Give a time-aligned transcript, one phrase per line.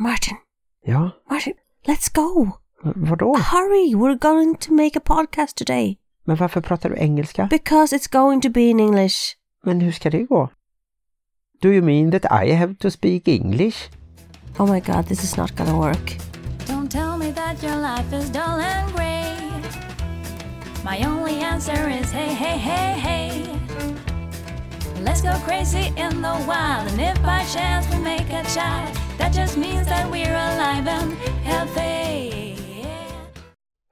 [0.00, 0.36] Martin,
[0.86, 1.52] Ja, Martin,
[1.86, 2.44] let's go.
[2.84, 3.36] v- vadå?
[3.36, 5.98] Hurry, we're going to make a podcast today.
[6.24, 7.46] Men varför pratar du engelska?
[7.50, 9.16] Because it's going to be in English.
[9.64, 10.48] Men hur ska det gå?
[11.62, 13.76] Do you mean that I have to speak English?
[14.58, 16.16] Oh my god, this is not gonna work.
[16.66, 19.36] Don't tell me that your life is dull and grey.
[20.84, 23.46] My only answer is hey, hey, hey, hey.
[25.04, 29.34] Let's go crazy in the wild, and if by chance we make a child, that
[29.34, 31.12] just means that we're alive and
[31.44, 32.86] healthy.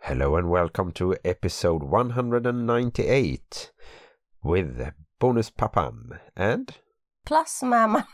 [0.00, 3.72] Hello and welcome to episode 198
[4.42, 6.74] with Bonus Papan and
[7.26, 8.08] Plus, Mama.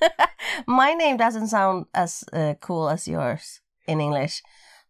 [0.68, 4.40] My name doesn't sound as uh, cool as yours in English.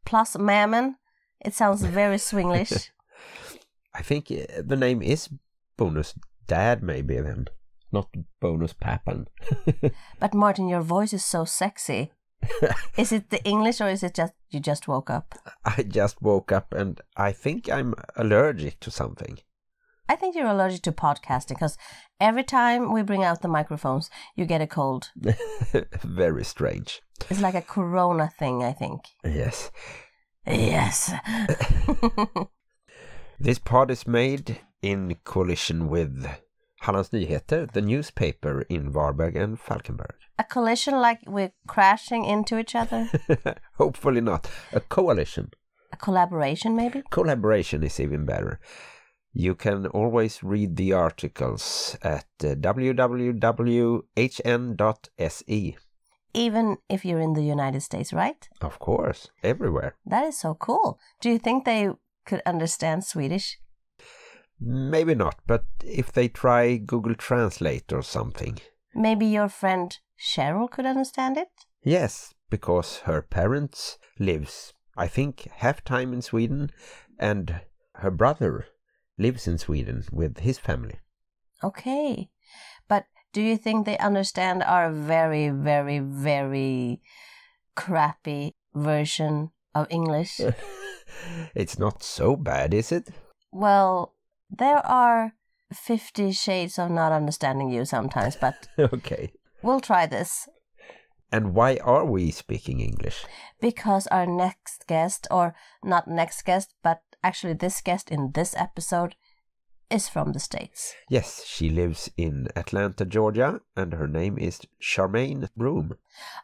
[0.04, 0.96] Plus, Mammon.
[1.40, 2.90] It sounds very Swinglish.
[3.94, 5.30] I think uh, the name is
[5.78, 6.14] Bonus
[6.46, 7.46] Dad maybe then,
[7.92, 8.08] not
[8.40, 9.26] Bonus Papan.
[10.20, 12.12] but Martin, your voice is so sexy.
[12.96, 15.34] is it the English or is it just you just woke up?
[15.64, 19.38] I just woke up and I think I'm allergic to something.
[20.08, 21.78] I think you're allergic to podcasting because
[22.18, 25.10] every time we bring out the microphones, you get a cold.
[26.02, 27.00] Very strange.
[27.28, 29.02] It's like a corona thing, I think.
[29.24, 29.70] Yes.
[30.46, 31.12] Yes.
[33.42, 36.26] This pod is made in coalition with
[36.82, 40.14] Hallands Nyheter, the newspaper in Varberg and Falkenberg.
[40.38, 43.08] a collision like we're crashing into each other?
[43.74, 44.48] Hopefully not.
[44.72, 45.50] A coalition.
[45.92, 47.02] A collaboration, maybe?
[47.10, 48.58] Collaboration is even better.
[49.32, 52.54] You can always read the articles at uh,
[54.40, 55.76] www.hn.se.
[56.32, 58.48] Even if you're in the United States, right?
[58.60, 59.96] Of course, everywhere.
[60.06, 60.98] That is so cool.
[61.20, 61.90] Do you think they
[62.24, 63.58] could understand Swedish?
[64.60, 68.58] Maybe not, but if they try Google Translate or something.
[68.94, 71.48] Maybe your friend Cheryl could understand it?
[71.82, 76.70] Yes, because her parents lives, I think, half time in Sweden,
[77.18, 77.60] and
[77.96, 78.66] her brother
[79.16, 81.00] lives in Sweden with his family.
[81.64, 82.28] Okay.
[82.88, 87.00] But do you think they understand our very, very, very
[87.74, 90.40] crappy version of English?
[91.54, 93.08] it's not so bad, is it?
[93.52, 94.14] well,
[94.50, 95.34] there are
[95.72, 99.32] 50 shades of not understanding you sometimes, but okay.
[99.62, 100.48] we'll try this.
[101.32, 103.24] And why are we speaking English?
[103.60, 109.14] Because our next guest, or not next guest, but actually this guest in this episode,
[109.90, 110.94] is from the States.
[111.08, 115.94] Yes, she lives in Atlanta, Georgia, and her name is Charmaine Broom.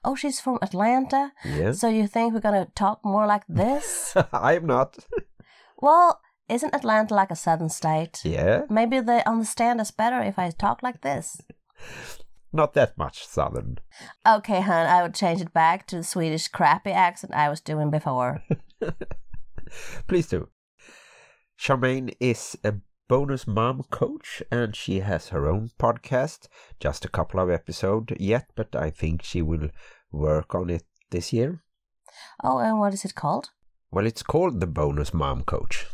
[0.05, 1.33] Oh, she's from Atlanta?
[1.45, 1.81] Yes.
[1.81, 4.15] So you think we're gonna talk more like this?
[4.33, 4.99] I am not.
[5.79, 8.21] well, isn't Atlanta like a southern state?
[8.25, 11.41] yeah, Maybe they understand us better if I talk like this.
[12.53, 13.79] not that much southern.
[14.27, 17.91] Okay, hun, I would change it back to the Swedish crappy accent I was doing
[17.91, 18.43] before.
[20.09, 20.49] Please do.
[21.59, 22.75] Charmaine is a
[23.09, 26.49] bonus mom coach and she has her own podcast.
[26.81, 29.71] Just a couple of episodes yet, but I think she will
[30.13, 31.63] work on it this year.
[32.43, 33.51] oh, and what is it called?
[33.91, 35.87] Well, it's called the Bonus Mom Coach.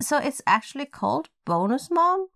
[0.00, 2.28] So it's actually called Bonus Mom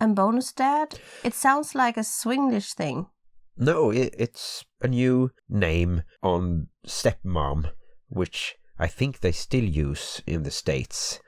[0.00, 0.98] and Bonus Dad?
[1.24, 3.06] It sounds like a Swinglish thing.
[3.56, 7.70] No, i it's a new name on stepmom,
[8.08, 11.20] which I think they still use in the States.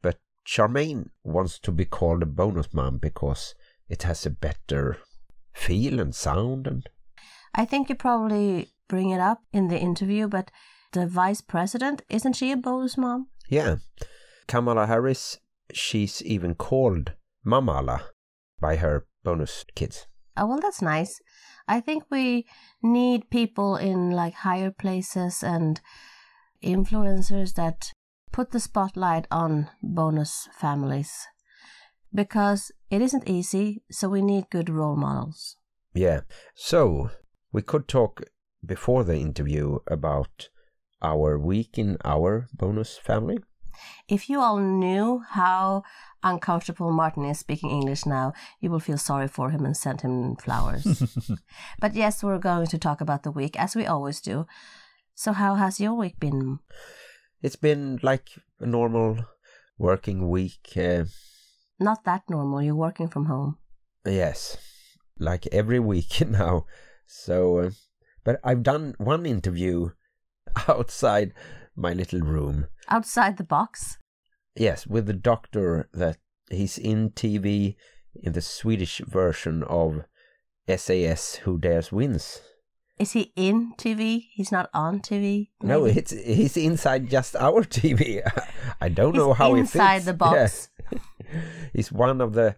[0.00, 3.54] But Charmaine wants to be called a bonus mom because
[3.88, 4.98] it has a better
[5.52, 6.88] feel and sound and
[7.52, 10.50] I think you probably bring it up in the interview, but
[10.92, 13.28] the vice president, isn't she a bonus mom?
[13.48, 13.76] yeah.
[14.50, 15.38] Kamala Harris,
[15.72, 17.12] she's even called
[17.46, 18.00] Mamala
[18.60, 20.08] by her bonus kids.
[20.36, 21.20] Oh, well, that's nice.
[21.68, 22.46] I think we
[22.82, 25.80] need people in like higher places and
[26.64, 27.92] influencers that
[28.32, 31.28] put the spotlight on bonus families
[32.12, 35.54] because it isn't easy, so we need good role models.
[35.94, 36.22] Yeah.
[36.56, 37.10] So
[37.52, 38.24] we could talk
[38.66, 40.48] before the interview about
[41.00, 43.38] our week in our bonus family.
[44.08, 45.82] If you all knew how
[46.22, 50.36] uncomfortable Martin is speaking English now, you will feel sorry for him and send him
[50.36, 50.84] flowers.
[51.80, 54.46] but yes, we're going to talk about the week as we always do.
[55.14, 56.58] So, how has your week been?
[57.42, 58.28] It's been like
[58.58, 59.24] a normal
[59.78, 60.72] working week.
[60.76, 61.04] Uh,
[61.78, 62.62] Not that normal.
[62.62, 63.58] You're working from home.
[64.06, 64.56] yes,
[65.18, 66.66] like every week now.
[67.06, 67.70] So, uh,
[68.24, 69.90] but I've done one interview
[70.68, 71.32] outside
[71.74, 72.66] my little room.
[72.90, 73.98] Outside the box.
[74.56, 76.18] Yes, with the doctor that
[76.50, 77.76] he's in TV
[78.14, 80.02] in the Swedish version of
[80.68, 82.40] SAS Who Dares Wins.
[82.98, 84.26] Is he in TV?
[84.32, 85.48] He's not on TV.
[85.62, 88.20] No, it's he's inside just our TV.
[88.80, 89.74] I don't He's know how he fits.
[89.74, 90.68] inside the box.
[90.92, 90.98] Yeah.
[91.72, 92.56] he's one of the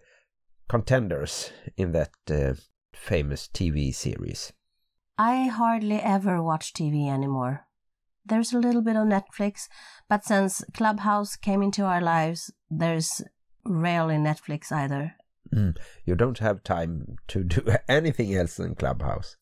[0.68, 2.54] contenders in that uh,
[2.94, 4.52] famous TV series.
[5.18, 7.66] I hardly ever watch TV anymore.
[8.24, 9.68] There's a little bit of Netflix,
[10.08, 13.22] but since Clubhouse came into our lives, there's
[13.64, 15.14] rarely Netflix either.
[15.54, 15.76] Mm.
[16.04, 19.36] You don't have time to do anything else than Clubhouse.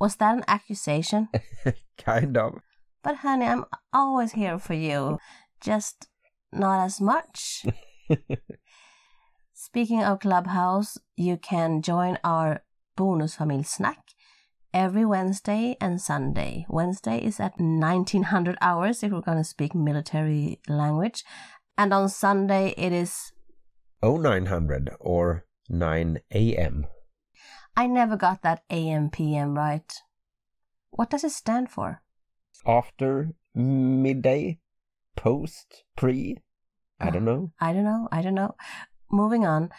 [0.00, 1.28] Was that an accusation?
[1.98, 2.54] kind of.
[3.02, 5.18] But honey, I'm always here for you,
[5.60, 6.08] just
[6.52, 7.64] not as much.
[9.52, 12.62] Speaking of Clubhouse, you can join our
[12.96, 14.11] Bonusfamilj snack
[14.74, 16.66] every Wednesday and Sunday.
[16.68, 21.24] Wednesday is at 1900 hours if we're going to speak military language.
[21.76, 23.32] And on Sunday it is
[24.02, 26.86] 0900 or 9 a.m.
[27.76, 29.92] I never got that AM PM right.
[30.90, 32.02] What does it stand for?
[32.66, 34.58] After midday,
[35.16, 36.38] post, pre.
[37.00, 37.52] I don't know.
[37.60, 38.08] I don't know.
[38.12, 38.54] I don't know.
[39.10, 39.70] Moving on.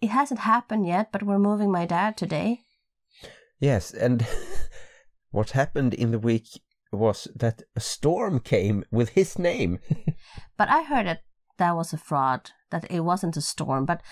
[0.00, 2.60] It hasn't happened yet, but we're moving my dad today.
[3.60, 4.26] Yes, and
[5.30, 6.60] what happened in the week
[6.92, 9.78] was that a storm came with his name.
[10.56, 11.22] But I heard that
[11.58, 14.02] that was a fraud, that it wasn't a storm, but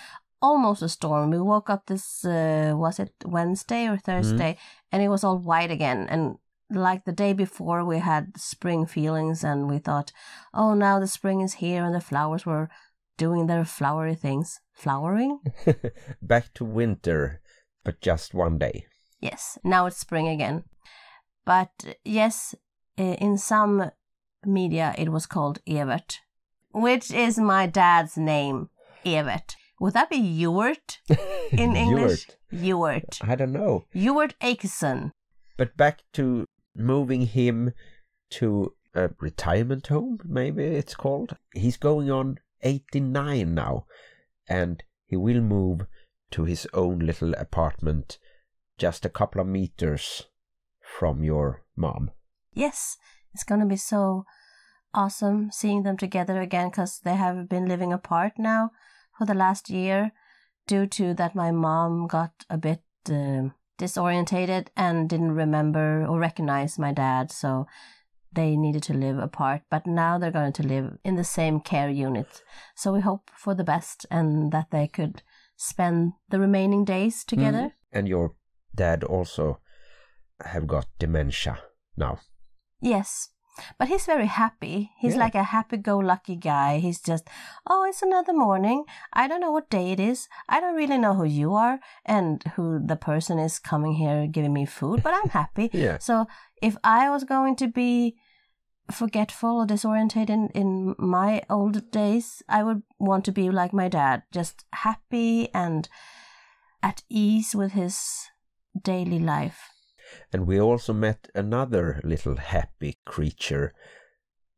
[0.41, 1.31] almost a storm.
[1.31, 4.57] We woke up this, uh, was it Wednesday or Thursday,
[4.93, 6.07] and it was all white again.
[6.09, 6.37] And
[6.71, 10.13] like the day before, we had spring feelings, and we thought,
[10.55, 12.69] oh, now the spring is here, and the flowers were
[13.17, 14.61] doing their flowery things.
[14.73, 15.41] Flowering?
[16.23, 17.41] Back to winter,
[17.85, 18.87] but just one day.
[19.21, 20.65] Yes, now it's spring again.
[21.45, 22.55] But yes,
[22.97, 23.91] in some
[24.45, 26.21] media it was called Evert,
[26.73, 28.71] which is my dad's name,
[29.05, 29.57] Evert.
[29.81, 30.99] Would that be Ewert
[31.53, 32.27] in English?
[32.53, 33.19] Ewert.
[33.23, 33.85] I don't know.
[33.95, 35.13] Ewert Akeson.
[35.57, 37.73] But back to moving him
[38.31, 41.37] to a retirement home, maybe it's called.
[41.53, 43.87] He's going on 89 now,
[44.49, 45.87] and he will move
[46.33, 48.19] to his own little apartment
[48.79, 50.25] just a couple of meters
[50.81, 52.11] from your mom.
[52.55, 52.97] Yes,
[53.35, 54.25] it's going to be so
[54.95, 58.71] awesome seeing them together again because they have been living apart now
[59.19, 60.13] for the last year
[60.67, 66.79] due to that my mom got a bit um disorientated and didn't remember or recognize
[66.79, 67.67] my dad so
[68.33, 71.91] they needed to live apart but now they're going to live in the same care
[71.91, 72.43] unit.
[72.75, 75.23] So we hope for the best and that they could
[75.57, 77.75] spend the remaining days together.
[77.93, 78.35] And your
[78.79, 79.59] dad also
[80.53, 81.59] have got dementia
[81.97, 82.19] now.
[82.81, 83.29] Yes.
[83.79, 84.91] But he's very happy.
[85.03, 85.25] He's Yeah.
[85.25, 86.79] like a happy go lucky guy.
[86.79, 87.25] He's just,
[87.67, 88.85] oh, it's another morning.
[89.13, 90.29] I don't know what day it is.
[90.49, 94.53] I don't really know who you are and who the person is coming here giving
[94.53, 95.71] me food, but I'm happy.
[95.87, 95.99] Yeah.
[95.99, 96.27] So
[96.63, 98.15] if I was going to be
[98.93, 103.89] forgetful or disorientated in, in my old days, I would want to be like my
[103.89, 105.89] dad, just happy and
[106.81, 108.31] at ease with his
[108.83, 109.61] daily life.
[110.33, 113.75] And we also met another little happy creature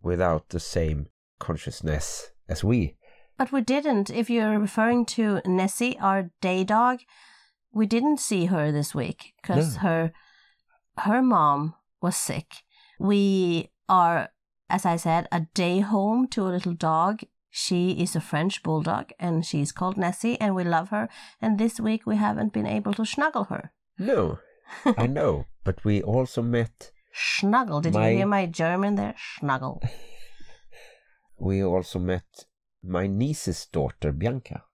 [0.03, 1.07] without the same
[1.39, 2.97] consciousness as we.
[3.37, 4.11] But we didn't.
[4.11, 7.01] If you're referring to Nessie, our day dog,
[7.73, 9.81] we didn't see her this week because No.
[9.83, 10.13] her
[10.99, 12.57] her mom was sick.
[12.99, 14.29] We are,
[14.69, 17.23] as I said, a day home to a little dog.
[17.49, 21.09] She is a French bulldog and she's called Nessie and we love her.
[21.41, 23.73] And this week we haven't been able to snuggle her.
[24.01, 24.39] No,
[24.97, 26.91] I know, but we also met.
[27.13, 27.81] Snuggle.
[27.83, 29.15] Did My- you hear my German there?
[29.39, 29.83] Snuggle.
[31.39, 32.45] We also met
[32.83, 34.65] my niece's daughter Bianca.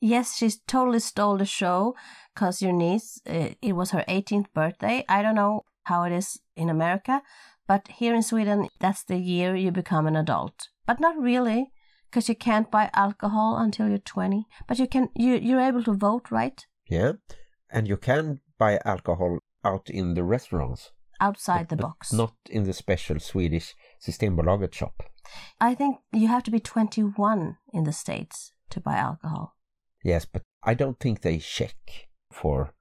[0.00, 1.94] Yes, she's totally stole the show
[2.34, 5.04] because your niece, uh, it was her 18th birthday.
[5.10, 7.20] I don't know how it is in America,
[7.68, 10.68] but here in Sweden, that's the year you become an adult.
[10.86, 11.70] But not really,
[12.10, 14.46] because you can't buy alcohol until you're 20.
[14.66, 16.64] But you can, you, you're able to vote, right?
[16.88, 17.12] Yeah,
[17.70, 22.12] and you can buy alcohol out in the restaurants, Outside the box.
[22.12, 23.74] not in the special Swedish
[24.06, 25.02] Systembolaget shop.
[25.60, 29.54] I think you have to be 21 in the States to buy alcohol.
[30.04, 31.76] Yes, but I don't think they check
[32.32, 32.72] for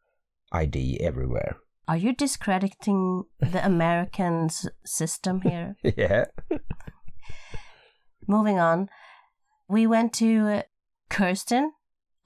[0.51, 1.57] ID everywhere.
[1.87, 4.49] Are you discrediting the American
[4.85, 5.75] system here?
[5.97, 6.25] yeah.
[8.27, 8.89] Moving on,
[9.67, 10.63] we went to
[11.09, 11.71] Kirsten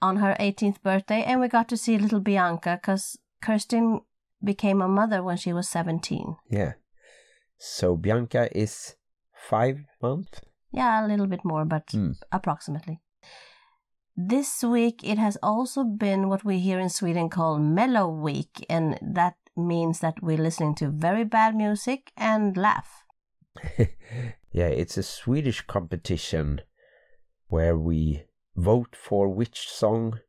[0.02, 4.00] on her 18th birthday and we got to see little Bianca because Kirsten
[4.42, 6.36] became a mother when she was 17.
[6.50, 6.72] Yeah.
[7.58, 8.96] So Bianca is
[9.34, 10.40] five months.
[10.72, 12.12] Yeah, a little bit more, but Hmm.
[12.32, 13.00] approximately.
[14.16, 18.98] This week it has also been what we here in Sweden call Mello Week, and
[19.02, 23.04] that means that we're listening to very bad music and laugh.
[24.52, 26.60] yeah, it's a Swedish competition
[27.48, 28.24] where we
[28.56, 30.20] vote for which song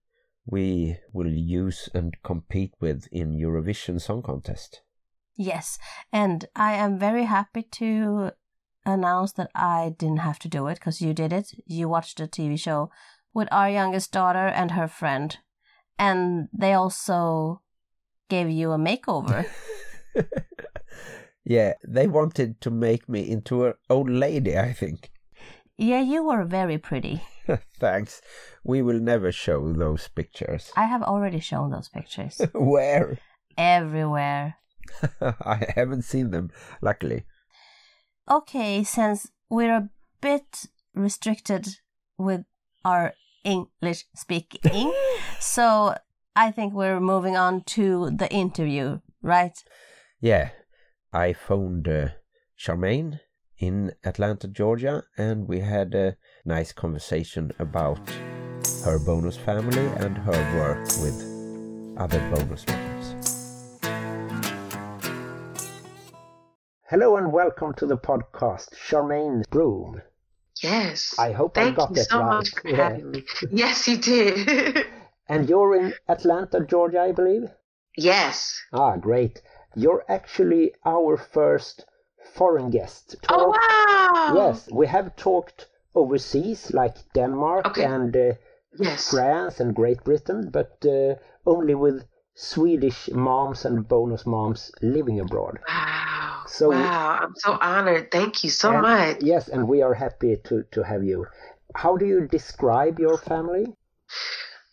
[0.46, 4.82] we will use and compete with in Eurovision Song Contest.
[5.36, 5.78] Yes,
[6.14, 8.32] and I am very happy to
[8.86, 11.52] announce that I didn't have to do it because you did it.
[11.66, 12.92] You watched the TV show
[13.34, 15.38] with our youngest daughter and her friend,
[16.00, 17.62] and they also
[18.30, 19.46] gave you a makeover.
[21.44, 25.12] yeah, they wanted to make me into an old lady, I think.
[25.78, 27.22] Yeah, you were very pretty.
[27.80, 28.22] Thanks.
[28.64, 30.72] We will never show those pictures.
[30.76, 32.42] I have already shown those pictures.
[32.54, 33.18] Where?
[33.58, 34.58] Everywhere.
[35.22, 37.26] I haven't seen them, luckily.
[38.30, 39.90] Okay, since we're a
[40.22, 41.68] bit restricted
[42.18, 42.46] with
[42.84, 44.94] our English speaking,
[45.40, 45.96] so
[46.36, 49.58] I think we're moving on to the interview, right?
[50.20, 50.50] Yeah.
[51.14, 52.10] I phoned uh,
[52.60, 53.20] Charmaine
[53.58, 58.00] in Atlanta, Georgia, and we had a nice conversation about
[58.84, 63.16] her bonus family and her work with other bonus members.
[66.90, 70.02] Hello and welcome to the podcast, Charmaine Broom.
[70.62, 71.16] Yes.
[71.18, 72.28] I hope Thank I got you that so right.
[72.28, 73.24] much for having me.
[73.52, 74.86] Yes, you did.
[75.28, 77.50] and you're in Atlanta, Georgia, I believe?
[77.98, 78.62] yes.
[78.74, 79.42] Ah, great.
[79.76, 81.86] You're actually our first
[82.34, 83.16] foreign guest.
[83.30, 84.34] Oh wow.
[84.36, 87.84] Yes, we have talked overseas, like Denmark Okay.
[87.84, 88.34] and uh,
[88.78, 89.10] Yes.
[89.10, 91.16] France and Great Britain, but uh,
[91.46, 92.04] only with
[92.34, 95.60] Swedish moms and bonus moms living abroad.
[95.68, 96.44] Wow.
[96.48, 97.20] So- wow.
[97.22, 98.12] I'm so honored.
[98.12, 99.18] Thank you so And- much.
[99.22, 101.26] Yes, and we are happy to, to have you.
[101.74, 103.66] How do you describe your family?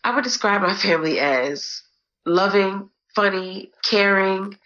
[0.03, 1.81] I would describe my family as
[2.25, 4.57] loving, funny, caring,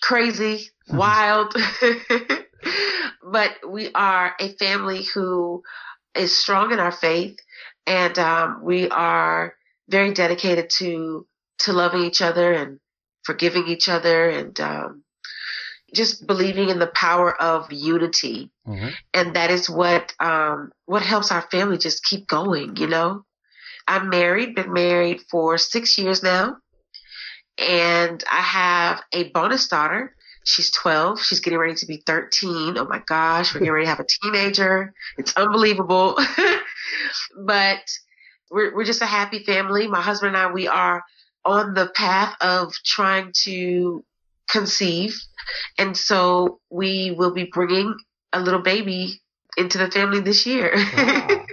[0.00, 0.98] crazy, Mhm.
[0.98, 1.54] wild.
[3.22, 5.62] but we are a family who
[6.14, 7.38] is strong in our faith,
[7.86, 9.54] and um, we are
[9.88, 11.26] very dedicated to
[11.60, 12.80] to loving each other and
[13.24, 15.04] forgiving each other, and um,
[15.94, 18.50] just believing in the power of unity.
[19.14, 22.76] And that is what um, what helps our family just keep going.
[22.76, 23.24] You know,
[23.86, 26.58] I'm married, been married for six years now,
[27.58, 30.14] and I have a bonus daughter.
[30.44, 31.20] She's 12.
[31.20, 32.78] She's getting ready to be 13.
[32.78, 34.94] Oh my gosh, we're getting ready to have a teenager.
[35.18, 36.18] It's unbelievable.
[37.44, 37.82] but
[38.50, 39.86] we're, we're just a happy family.
[39.86, 41.04] My husband and I, we are
[41.44, 44.04] on the path of trying to
[44.48, 45.14] conceive.
[45.78, 47.94] And so we will be bringing
[48.32, 49.20] a little baby
[49.56, 50.74] into the family this year.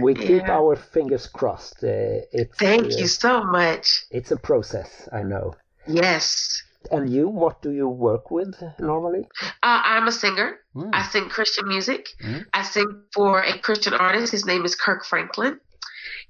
[0.00, 1.82] we keep our fingers crossed.
[1.82, 4.04] Uh, it's, Thank uh, you so much.
[4.10, 5.54] It's a process, I know.
[5.86, 6.62] Yes.
[6.90, 9.26] And you, what do you work with normally?
[9.42, 10.58] Uh, I'm a singer.
[10.72, 10.90] Hmm.
[10.92, 12.08] I sing Christian music.
[12.24, 12.46] Mm.
[12.54, 14.32] I sing for a Christian artist.
[14.32, 15.60] His name is Kirk Franklin.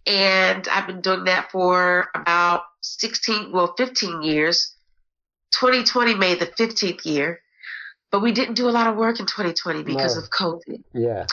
[0.07, 4.75] And I've been doing that for about 16, well, 15 years.
[5.52, 7.40] 2020 made the 15th year.
[8.11, 10.23] But we didn't do a lot of work in 2020 because No.
[10.23, 10.83] of COVID.
[10.93, 11.26] Yeah.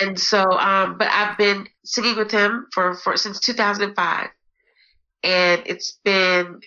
[0.00, 4.28] And so, um, but I've been singing with him for, for since 2005.
[5.24, 6.60] And it's been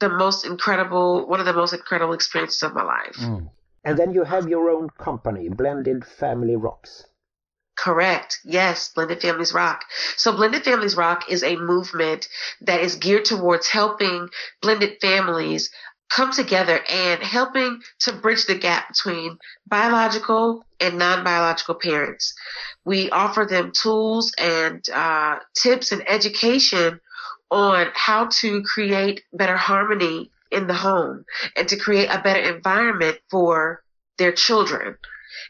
[0.00, 3.16] the most incredible, one of the most incredible experiences of my life.
[3.84, 7.06] And then you have your own company, Blended Family Rocks.
[7.76, 8.40] Correct.
[8.44, 9.84] Yes, Blended Families Rock.
[10.16, 12.26] So Blended Families Rock is a movement
[12.62, 14.28] that is geared towards helping
[14.62, 15.70] blended families
[16.08, 22.34] come together and helping to bridge the gap between biological and non-biological parents.
[22.84, 27.00] We offer them tools and uh, tips and education
[27.50, 31.24] on how to create better harmony in the home
[31.56, 33.82] and to create a better environment for
[34.18, 34.96] their children.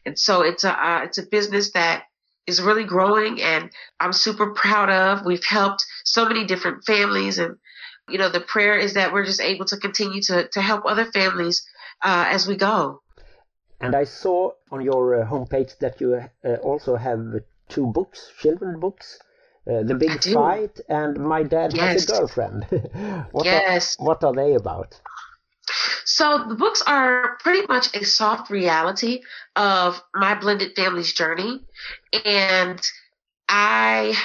[0.05, 2.05] And so it's a uh, it's a business that
[2.47, 3.71] is really growing and
[4.01, 5.25] I'm super proud of.
[5.25, 7.57] We've helped so many different families and
[8.09, 11.07] you know the prayer is that we're just able to continue to to help other
[11.13, 11.67] families
[12.03, 13.03] uh, as we go.
[13.81, 17.21] And I saw on your uh, homepage that you uh, also have
[17.69, 19.19] two books, children books.
[19.69, 20.23] Uh, the Big.
[20.23, 22.65] Fight and My Dad Has a Girlfriend.
[23.33, 23.97] what, Yes.
[23.99, 25.01] are, what are they about?
[26.05, 29.23] So the books are pretty much a soft reality
[29.57, 31.65] of my blended family's journey.
[32.25, 32.81] And
[33.49, 34.17] I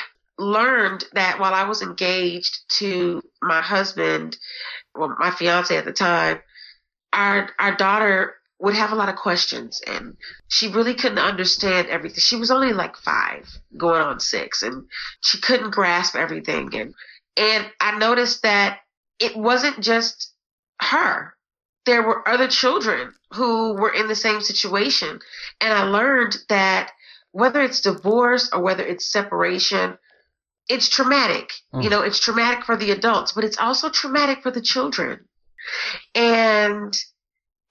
[0.42, 4.38] learned that while I was engaged to my husband,
[4.96, 6.40] well, my fiance at the time,
[7.14, 10.16] our, our daughter would have a lot of questions and
[10.48, 12.20] she really couldn't understand everything.
[12.20, 14.86] She was only like five going on six and
[15.22, 16.70] she couldn't grasp everything.
[16.74, 16.94] And,
[17.38, 18.80] and I noticed that
[19.20, 20.32] it wasn't just
[20.80, 21.36] her
[21.86, 25.20] there were other children who were in the same situation.
[25.60, 26.92] And I learned that
[27.32, 29.98] whether it's divorce or whether it's separation,
[30.72, 31.52] it's traumatic.
[31.74, 31.84] Mm.
[31.84, 35.26] You know, it's traumatic for the adults, but it's also traumatic for the children.
[36.16, 36.98] And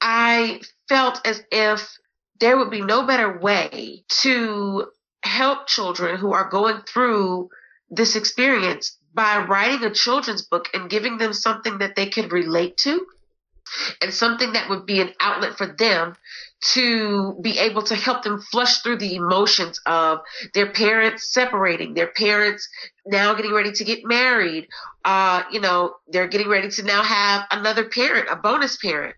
[0.01, 1.99] I felt as if
[2.39, 4.87] there would be no better way to
[5.23, 7.51] help children who are going through
[7.91, 12.77] this experience by writing a children's book and giving them something that they could relate
[12.79, 13.07] to
[14.01, 16.15] and something that would be an outlet for them
[16.61, 20.21] to be able to help them flush through the emotions of
[20.55, 22.69] their parents separating, their parents
[23.07, 24.69] now getting ready to get married.
[25.05, 29.17] Uh, you know, they're getting ready to now have another parent, a bonus parent.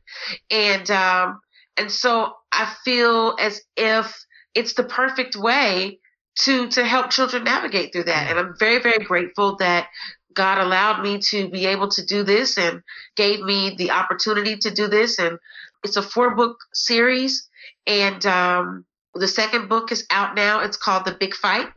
[0.51, 1.41] And, um,
[1.77, 5.99] and so I feel as if it's the perfect way
[6.41, 8.31] to, to help children navigate through that.
[8.31, 9.89] And I'm very, very grateful that
[10.35, 12.83] God allowed me to be able to do this and
[13.17, 15.19] gave me the opportunity to do this.
[15.19, 15.39] And
[15.85, 17.49] it's a four book series.
[17.87, 18.85] And um,
[19.15, 20.61] the second book is out now.
[20.61, 21.69] It's called The Big Fight.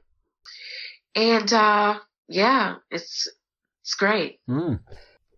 [1.15, 3.27] And uh, yeah, it's
[3.81, 4.39] it's great.
[4.49, 4.79] Mm.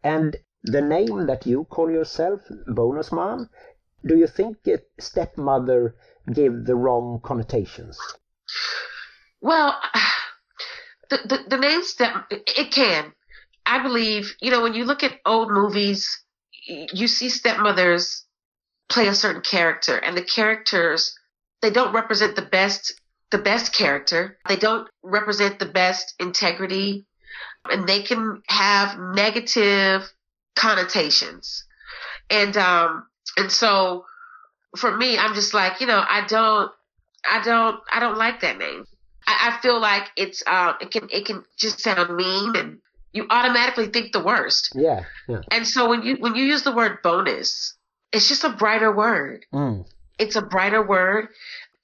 [0.04, 3.50] And the name that you call yourself, Bonus Mom,
[4.06, 5.96] do you think it, stepmother
[6.32, 8.00] gave the wrong connotations?
[9.42, 9.78] Well,
[11.10, 13.14] the, the, the name step, it can.
[13.66, 16.24] I believe, you know, when you look at old movies,
[16.68, 18.26] you see stepmothers
[18.90, 21.18] play a certain character and the characters,
[21.62, 22.94] they don't represent the best,
[23.32, 24.38] the best character.
[24.48, 27.06] They don't represent the best integrity
[27.70, 30.10] and they can have negative
[30.56, 31.66] connotations.
[32.30, 34.06] And, um, and so
[34.78, 36.72] for me, I'm just like, you know, I don't,
[37.30, 38.86] I don't, I don't like that name.
[39.28, 42.80] I, I feel like it's, uh, it can, it can just sound mean and
[43.14, 44.72] you automatically think the worst.
[44.76, 45.42] Yeah, yeah.
[45.52, 47.76] And so when you, when you use the word bonus,
[48.12, 49.46] it's just a brighter word.
[49.54, 49.86] Mm.
[50.18, 51.30] It's a brighter word.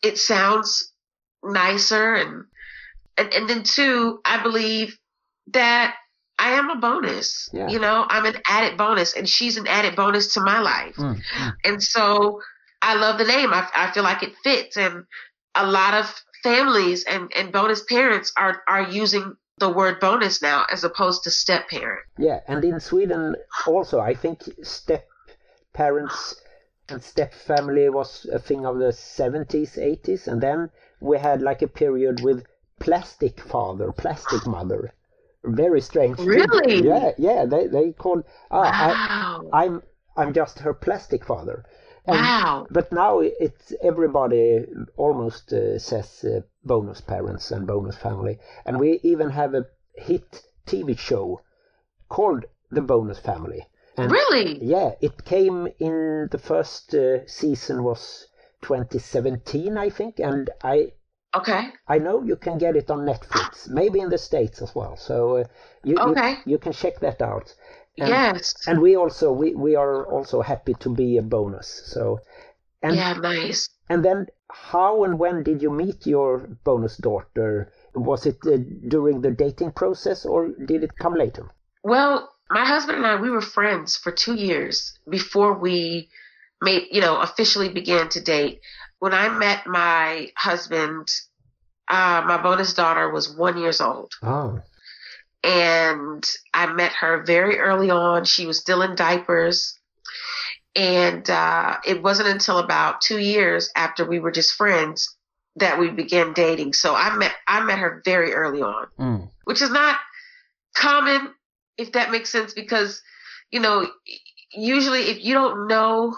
[0.01, 0.91] It sounds
[1.43, 2.45] nicer and,
[3.17, 4.97] and, and then two, I believe
[5.47, 5.95] that
[6.39, 7.49] I am a bonus.
[7.53, 7.69] Yeah.
[7.69, 10.95] You know, I'm an added bonus and she's an added bonus to my life.
[10.95, 11.21] Mm.
[11.37, 11.53] Mm.
[11.63, 12.41] And so
[12.81, 13.53] I love the name.
[13.53, 14.77] I, I feel like it fits.
[14.77, 15.05] And
[15.55, 20.65] a lot of families and, and bonus parents are, are using the word bonus now
[20.71, 22.05] as opposed to step parent.
[22.17, 25.07] Yeah, and in Sweden also, I think step
[25.73, 26.35] parents
[26.89, 31.61] and step family was a thing of the 70s, 80s, and then we had like
[31.61, 32.45] a period with
[32.79, 34.93] plastic father, plastic mother.
[35.45, 36.19] Very strange.
[36.19, 36.87] Really?
[36.87, 37.45] Yeah, yeah.
[37.45, 38.23] They they called.
[38.49, 39.49] Ah, Wow.
[39.51, 39.81] I, I'm
[40.15, 41.65] I'm just her plastic father.
[42.05, 42.67] And, wow.
[42.69, 44.65] But now it's everybody
[44.97, 50.43] almost uh, says uh, bonus parents and bonus family, and we even have a hit
[50.65, 51.41] TV show
[52.09, 53.67] called The Bonus Family.
[53.97, 54.63] And Really?
[54.63, 58.27] yeah, it came in the first uh, season was
[58.61, 60.93] 2017, I think, and I
[61.35, 61.71] Okay.
[61.87, 64.95] I know you can get it on Netflix, maybe in the states as well.
[64.95, 65.43] So uh,
[65.83, 66.31] you, Okay.
[66.45, 67.55] you you can check that out.
[67.97, 68.55] And, yes.
[68.67, 71.83] and we also we, we are also happy to be a bonus.
[71.85, 72.19] So
[72.81, 73.69] and yeah, nice.
[73.89, 77.71] and then how and when did you meet your bonus daughter?
[77.95, 81.49] Was it uh, during the dating process or did it come later?
[81.83, 86.09] Well, my husband and I, we were friends for two years before we
[86.61, 88.61] made, you know, officially began to date.
[88.99, 91.09] When I met my husband,
[91.89, 94.13] uh, my bonus daughter was one years old.
[94.21, 94.61] Oh,
[95.43, 98.25] and I met her very early on.
[98.25, 99.77] She was still in diapers.
[100.75, 105.15] And uh, it wasn't until about two years after we were just friends
[105.57, 106.73] that we began dating.
[106.73, 109.29] So I met I met her very early on, mm.
[109.43, 109.99] which is not
[110.75, 111.31] common,
[111.77, 113.03] if that makes sense, because
[113.51, 113.87] you know
[114.51, 116.15] usually if you don't know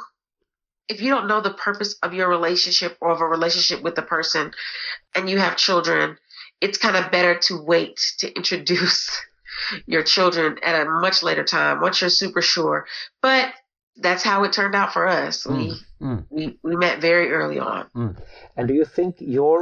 [0.87, 4.03] if you don't know the purpose of your relationship or of a relationship with a
[4.03, 4.53] person
[5.15, 6.17] and you have children,
[6.65, 9.01] it's kind of better to wait to introduce
[9.85, 12.87] your children at a much later time once you're super sure.
[13.21, 13.53] But
[13.95, 15.45] that's how it turned out for us.
[15.45, 16.25] We Mm.
[16.29, 17.83] we we met very early on.
[18.57, 19.59] And do you think your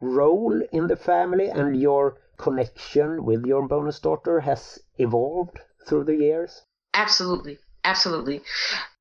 [0.00, 2.04] role in the family and your
[2.44, 4.62] connection with your bonus daughter has
[4.98, 6.62] evolved through the years?
[6.92, 8.42] Absolutely, absolutely,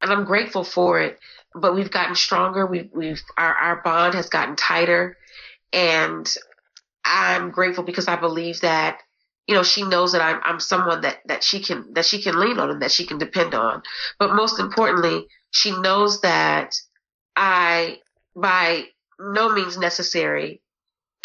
[0.01, 1.17] and I'm grateful for it.
[1.55, 2.65] But we've gotten stronger.
[2.73, 5.17] We've we've our our bond has gotten tighter,
[5.73, 6.25] and
[7.05, 8.99] I'm grateful because I believe that
[9.47, 12.39] you know she knows that I'm I'm someone that that she can that she can
[12.39, 13.83] lean on and that she can depend on.
[14.19, 16.75] But most importantly, she knows that
[17.35, 17.99] I
[18.35, 18.85] by
[19.19, 20.61] no means necessary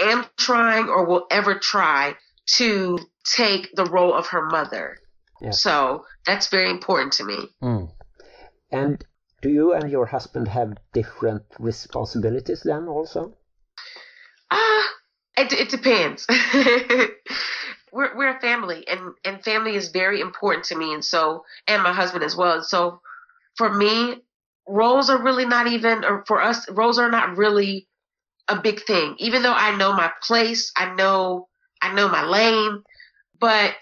[0.00, 2.14] am trying or will ever try
[2.56, 4.98] to take the role of her mother.
[5.40, 5.50] Yeah.
[5.50, 7.48] So that's very important to me.
[8.70, 9.04] And
[9.42, 13.36] Do you and your husband have different responsibilities then also?
[14.50, 14.88] Ah,
[15.40, 16.26] it, it depends.
[17.92, 21.82] we're we're a family, and and family is very important to me, and so and
[21.82, 22.54] my husband as well.
[22.54, 23.00] And so
[23.56, 24.16] for me,
[24.66, 27.88] roles are really not even, or for us, roles are not really
[28.48, 29.16] a big thing.
[29.18, 31.48] Even though I know my place, I know
[31.82, 32.82] I know my lane,
[33.38, 33.74] but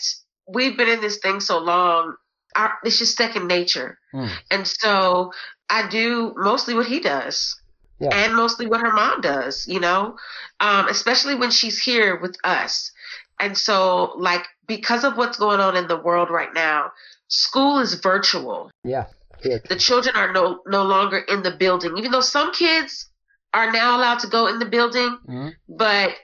[0.46, 2.14] we've been in this thing so long.
[2.56, 4.30] Our, it's just second nature, Mm.
[4.50, 5.32] and so
[5.68, 7.60] I do mostly what he does
[8.00, 8.10] Yeah.
[8.12, 10.16] and mostly what her mom does, you know,
[10.60, 12.92] um, especially when she's here with us.
[13.40, 16.92] And so, like, because of what's going on in the world right now,
[17.28, 18.70] school is virtual.
[18.84, 19.06] Yeah.
[19.42, 23.08] The children are no, no longer in the building, even though some kids
[23.54, 25.54] are now allowed to go in the building, Mhm.
[25.68, 26.14] but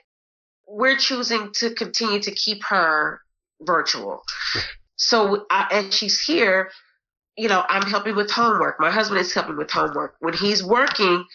[0.67, 3.21] we're choosing to continue to keep her
[3.61, 4.23] virtual.
[4.97, 6.71] So, I, and she's here,
[7.37, 8.79] you know, I'm helping with homework.
[8.79, 10.15] My husband is helping with homework.
[10.19, 11.25] When he's working,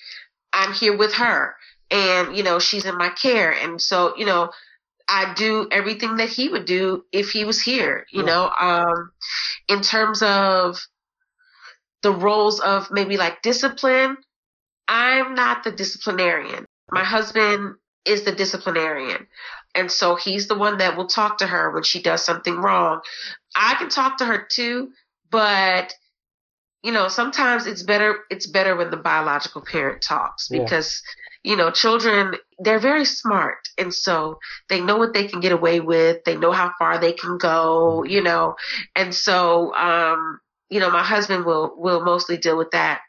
[0.53, 1.57] I'm here with her.
[1.91, 3.53] And, you know, she's in my care.
[3.53, 4.51] And so, you know,
[5.09, 8.27] I do everything that he would do if he was here, you Yeah.
[8.27, 9.13] know, um,
[9.69, 10.79] in terms of
[12.03, 14.17] the roles of maybe like discipline.
[14.89, 16.67] I'm not the disciplinarian.
[16.91, 19.27] My husband is the disciplinarian.
[19.75, 23.01] And so he's the one that will talk to her when she does something wrong.
[23.55, 24.91] I can talk to her too,
[25.31, 25.95] but
[26.83, 30.63] you know, sometimes it's better it's better when the biological parent talks Yeah.
[30.63, 31.03] because
[31.43, 34.39] you know, children they're very smart and so
[34.69, 38.05] they know what they can get away with, they know how far they can go,
[38.05, 38.57] you know.
[38.95, 43.01] And so um you know, my husband will will mostly deal with that.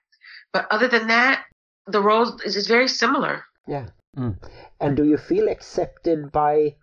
[0.54, 1.44] But other than that,
[1.88, 3.44] the role is, is very similar.
[3.68, 3.88] Yeah.
[4.18, 4.38] Mm.
[4.80, 6.76] And do you feel accepted by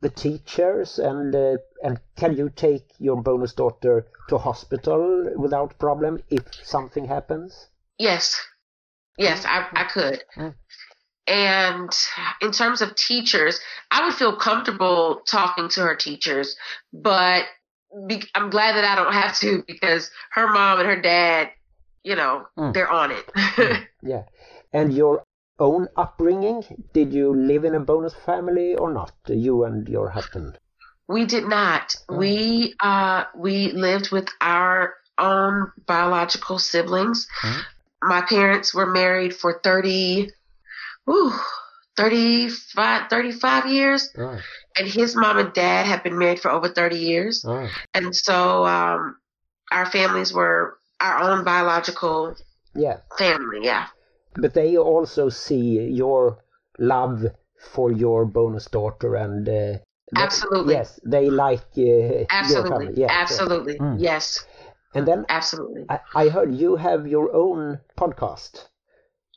[0.00, 6.18] the teachers and uh, and can you take your bonus daughter to hospital without problem
[6.30, 7.68] if something happens?
[7.98, 8.40] Yes.
[9.16, 10.22] Yes, I, I could.
[10.36, 10.54] Mm.
[11.26, 11.90] And
[12.42, 16.56] in terms of teachers, I would feel comfortable talking to her teachers,
[16.92, 17.44] but
[18.06, 21.50] be, I'm glad that I don't have to because her mom and her dad,
[22.02, 22.74] you know, Mm.
[22.74, 23.88] they're on it.
[24.02, 24.24] Yeah.
[24.72, 25.22] And your
[25.58, 26.62] own upbringing,
[26.92, 29.12] did you live in a bonus family or not?
[29.28, 30.58] You and your husband?
[31.08, 31.94] we did not.
[32.08, 32.16] Oh.
[32.16, 37.26] We uh we lived with our own biological siblings.
[38.02, 40.30] My parents were married for 30
[41.08, 41.32] ooh,
[41.96, 44.10] 35 35 years.
[44.16, 44.38] Oh,
[44.76, 47.44] and his mom and dad have been married for over 30 years.
[47.46, 47.68] oh.
[47.92, 49.16] And so um,
[49.70, 52.34] our families were our own biological
[52.74, 53.00] Yeah.
[53.18, 53.60] family.
[53.62, 53.86] Yeah.
[54.36, 56.38] But they also see your
[56.78, 57.26] love
[57.72, 59.78] for your bonus daughter and uh,
[60.16, 60.74] Absolutely.
[60.74, 62.70] yes they like uh, your Absolutely.
[62.70, 63.30] family yes, yes.
[63.30, 63.78] Absolutely.
[63.78, 63.96] Mm.
[63.98, 64.44] Yes.
[64.94, 65.86] and then Absolutely.
[65.88, 68.66] I, I heard you have your own podcast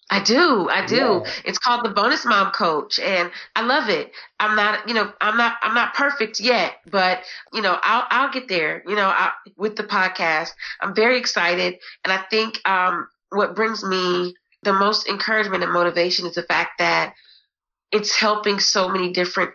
[0.09, 0.69] I do.
[0.69, 0.95] I do.
[1.25, 1.31] Yeah.
[1.43, 4.13] It's called the Bonus Mom Coach and I love it.
[4.39, 8.31] I'm not, you know, I'm not, I'm not perfect yet, but you know, I'll, I'll
[8.31, 10.51] get there, you know, I, with the podcast.
[10.79, 11.79] I'm very excited.
[12.05, 16.79] And I think, um, what brings me the most encouragement and motivation is the fact
[16.79, 17.13] that
[17.91, 19.51] it's helping so many different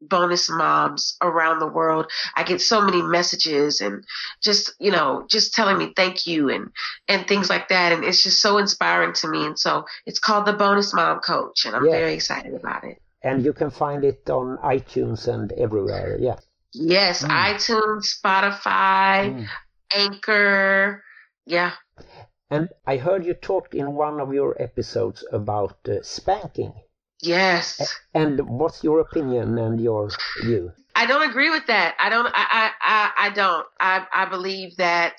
[0.00, 2.10] bonus moms around the world.
[2.36, 4.04] I get so many messages and
[4.42, 6.70] just, you know, just telling me thank you and,
[7.08, 7.92] and things like that.
[7.92, 9.46] And it's just so inspiring to me.
[9.46, 11.92] And so it's called the Bonus Mom Coach, and I'm Yes.
[11.94, 12.98] very excited about it.
[13.22, 16.36] and you can find it on iTunes and everywhere yeah
[16.76, 17.30] Yes, Mm.
[17.30, 19.46] iTunes, Spotify, Mm.
[19.94, 21.04] Anchor.
[21.46, 21.72] Yeah.
[22.54, 26.72] And I heard you talked in one of your episodes about uh, spanking
[27.22, 27.96] Yes.
[28.12, 30.10] and what's your opinion and your
[30.42, 31.96] view I don't agree with that.
[31.98, 32.26] I don't.
[32.26, 32.46] I.
[32.60, 32.70] I.
[32.80, 33.66] I, I don't.
[33.80, 34.06] I.
[34.14, 35.14] I believe that.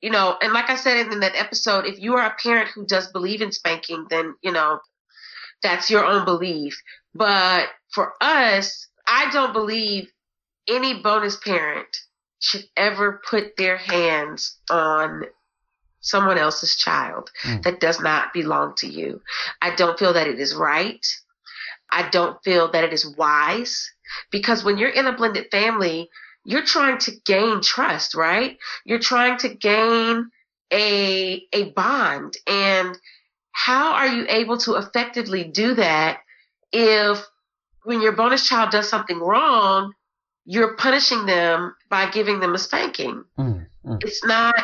[0.00, 2.84] You know, and like I said in that episode, if you are a parent who
[2.84, 4.80] does believe in spanking, then you know,
[5.62, 6.76] that's your own belief.
[7.14, 10.10] But for us, I don't believe
[10.68, 11.96] any bonus parent
[12.40, 15.22] should ever put their hands on
[16.02, 17.62] someone else's child Mm.
[17.62, 19.22] that does not belong to you.
[19.62, 21.04] I don't feel that it is right.
[21.90, 23.90] I don't feel that it is wise
[24.30, 26.10] because when you're in a blended family,
[26.44, 28.58] you're trying to gain trust, right?
[28.84, 30.30] You're trying to gain
[30.72, 32.98] a a bond and
[33.52, 36.20] how are you able to effectively do that
[36.72, 37.24] if
[37.84, 39.92] when your bonus child does something wrong,
[40.46, 43.24] you're punishing them by giving them a spanking?
[43.38, 44.02] Mm, mm.
[44.02, 44.54] It's not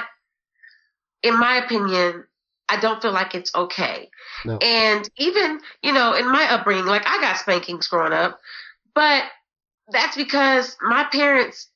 [1.22, 2.24] in my opinion,
[2.68, 4.10] I don't feel like it's okay.
[4.44, 4.58] No.
[4.58, 8.40] And even, you know, in my upbringing, like I got spankings growing up,
[8.94, 9.24] but
[9.90, 11.68] that's because my parents,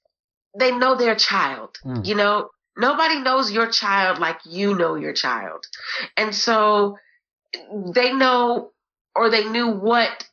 [0.59, 1.79] they know their child.
[1.85, 2.05] Mm.
[2.05, 5.67] You know, Nobody knows your child like you know your child.
[6.17, 6.99] And so
[7.95, 8.71] they know
[9.15, 10.27] or they knew what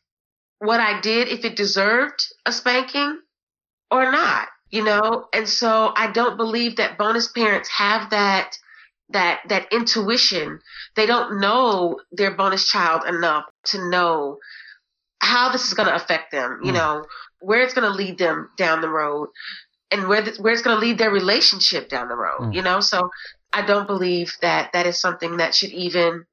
[0.60, 3.20] what I did if it deserved a spanking
[3.92, 5.28] or not, you know?
[5.34, 8.58] And so I don't believe that bonus parents have that
[9.12, 10.60] that that intuition.
[10.96, 14.38] They don't know their bonus child enough to know
[15.22, 16.76] how this is going to affect them, you Mm.
[16.76, 17.06] know,
[17.40, 19.30] where it's going to lead them down the road
[19.92, 22.54] and where th- where it's going to lead their relationship down the road, Mm.
[22.56, 22.80] you know?
[22.80, 23.10] So
[23.52, 26.26] I don't believe that that is something that should even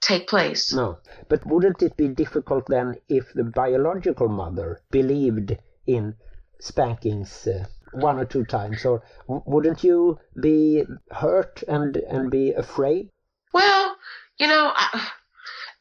[0.00, 0.72] take place.
[0.72, 6.14] No, but wouldn't it be difficult then if the biological mother believed in
[6.60, 13.10] spankings uh, one or two times, or wouldn't you be hurt and and be afraid?
[13.52, 13.96] Well,
[14.38, 15.08] you know, I,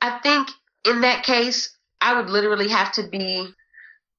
[0.01, 0.49] I think
[0.85, 3.47] in that case, I would literally have to be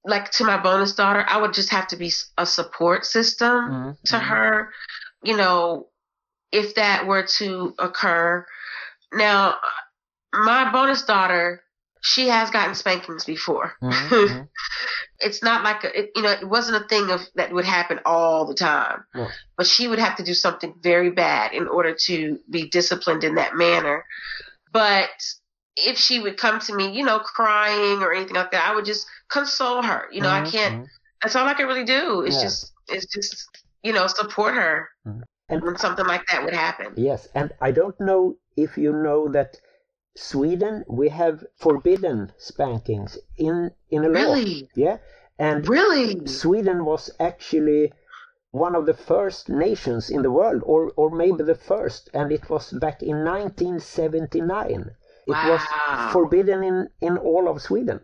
[0.05, 1.25] like to my bonus daughter.
[1.27, 3.91] I would just have to be a support system mm-hmm.
[4.05, 4.27] to mm-hmm.
[4.27, 4.71] her.
[5.23, 5.89] You know,
[6.53, 8.47] if that were to occur.
[9.13, 9.57] Now,
[10.33, 11.63] my bonus daughter,
[12.03, 13.75] she has gotten spankings before.
[13.83, 14.49] Mhm.
[15.21, 18.01] it's not like a, it, you know, it wasn't a thing of that would happen
[18.05, 19.05] all the time.
[19.15, 19.29] No.
[19.57, 23.35] But she would have to do something very bad in order to be disciplined in
[23.37, 24.05] that manner.
[24.73, 25.11] But
[25.77, 28.85] if she would come to me, you know, crying or anything like that, I would
[28.85, 30.09] just console her.
[30.13, 30.75] You know, I Mhm, can't.
[30.75, 30.87] mhm.
[31.23, 32.23] That's all I can really do.
[32.23, 32.43] Is Yeah.
[32.43, 33.49] just, is just,
[33.83, 34.89] you know, support her
[35.49, 36.95] And when something like that would happen.
[36.97, 39.61] Yes, and I don't know if you know that
[40.21, 44.35] Sweden we have forbidden spankings in in a law.
[44.35, 44.99] Really, Yeah,
[45.39, 46.27] and really.
[46.27, 47.93] Sweden was actually
[48.51, 52.51] one of the first nations in the world, or or maybe the first, and it
[52.51, 54.91] was back in 1979.
[55.27, 55.51] It Wow.
[55.53, 58.01] was forbidden in in all of Sweden.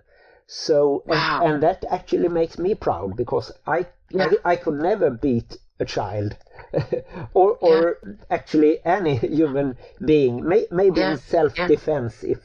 [0.46, 4.30] So and- and, that actually makes me proud because I Yeah.
[4.44, 6.36] I, I could never beat a child
[7.34, 7.98] or or
[8.30, 10.46] actually any human being.
[10.48, 12.38] May, maybe Yeah, in self defense if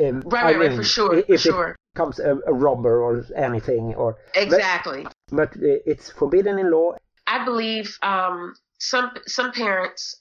[0.00, 1.76] um, Right, I right, right, for sure, i- for if sure.
[1.94, 5.06] comes a, a robber or anything or Exactly.
[5.32, 6.96] but uh, it's forbidden in law.
[7.26, 10.16] I believe um, some some parents.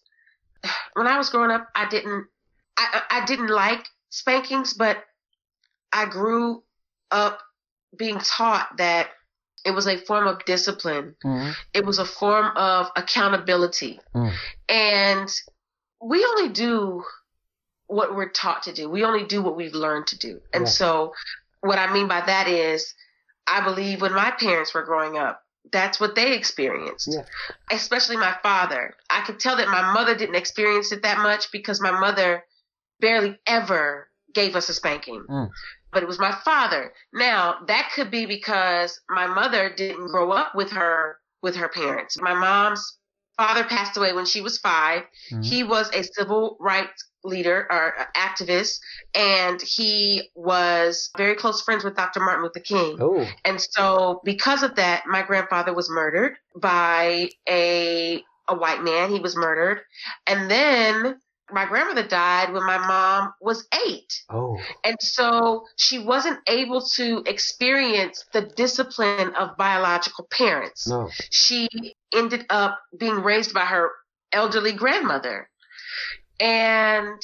[0.93, 2.27] When I was growing up, I didn't
[2.77, 4.97] I I didn't like spankings, but
[5.91, 6.63] I grew
[7.12, 7.41] up
[7.97, 9.09] being taught that
[9.69, 11.15] it was a form of discipline.
[11.73, 14.34] It was a form of accountability, Mm.
[14.67, 15.29] and
[16.01, 17.03] we only do
[17.88, 18.89] what we're taught to do.
[18.89, 20.69] We only do what we've learned to do, and Yeah.
[20.79, 21.13] so
[21.62, 22.93] what I mean by that is,
[23.47, 27.25] I believe when my parents were growing up, that's what they experienced Yeah.
[27.71, 28.95] especially my father.
[29.10, 32.43] I could tell that my mother didn't experience it that much because my mother
[32.99, 35.23] barely ever gave us a spanking.
[35.29, 35.49] Mm.
[35.91, 36.93] But it was my father.
[37.13, 42.19] Now, that could be because my mother didn't grow up with her with her parents.
[42.21, 42.97] My mom's
[43.38, 45.04] father passed away when she was 5.
[45.32, 45.45] Mhm.
[45.45, 48.80] He was a civil rights leader or activist
[49.15, 52.19] and he was very close friends with Dr.
[52.19, 52.97] Martin Luther King.
[53.02, 59.12] Oh, And so because of that, my grandfather was murdered by a a white man.
[59.12, 59.82] He was murdered.
[60.25, 64.23] And then my grandmother died when my mom was 8.
[64.29, 70.88] oh, And so she wasn't able to experience the discipline of biological parents.
[70.88, 71.09] no.
[71.31, 71.67] She
[72.13, 73.91] ended up being raised by her
[74.31, 75.49] elderly grandmother.
[76.39, 77.21] And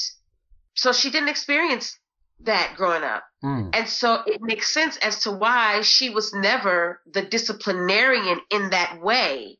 [0.73, 1.97] so she didn't experience
[2.41, 3.23] that growing up.
[3.43, 3.75] Mm.
[3.75, 9.01] And so it makes sense as to why she was never the disciplinarian in that
[9.01, 9.57] way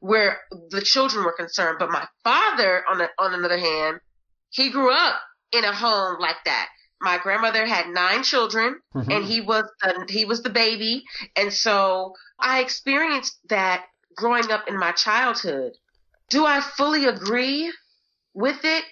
[0.00, 0.38] where
[0.70, 1.76] the children were concerned.
[1.78, 4.00] But my father, on the, on another hand,
[4.50, 5.20] he grew up
[5.52, 6.68] in a home like that.
[7.00, 9.10] My grandmother had nine children Mhm.
[9.12, 11.04] and he was the, he was the baby.
[11.36, 13.86] And so I experienced that
[14.16, 15.72] growing up in my childhood.
[16.28, 17.72] Do I fully agree
[18.34, 18.84] with it?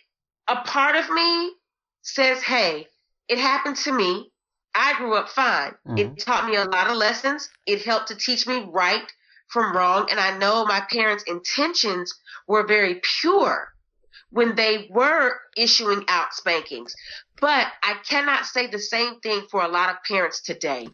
[0.48, 1.52] A part of me
[2.02, 2.88] says, Hey,
[3.28, 4.30] it happened to me.
[4.74, 5.74] I grew up fine.
[5.98, 7.48] It taught me a lot of lessons.
[7.66, 9.10] It helped to teach me right
[9.48, 10.08] from wrong.
[10.10, 12.14] And I know my parents' intentions
[12.46, 13.72] were very pure
[14.30, 16.94] when they were issuing out spankings.
[17.40, 20.88] But I cannot say the same thing for a lot of parents today.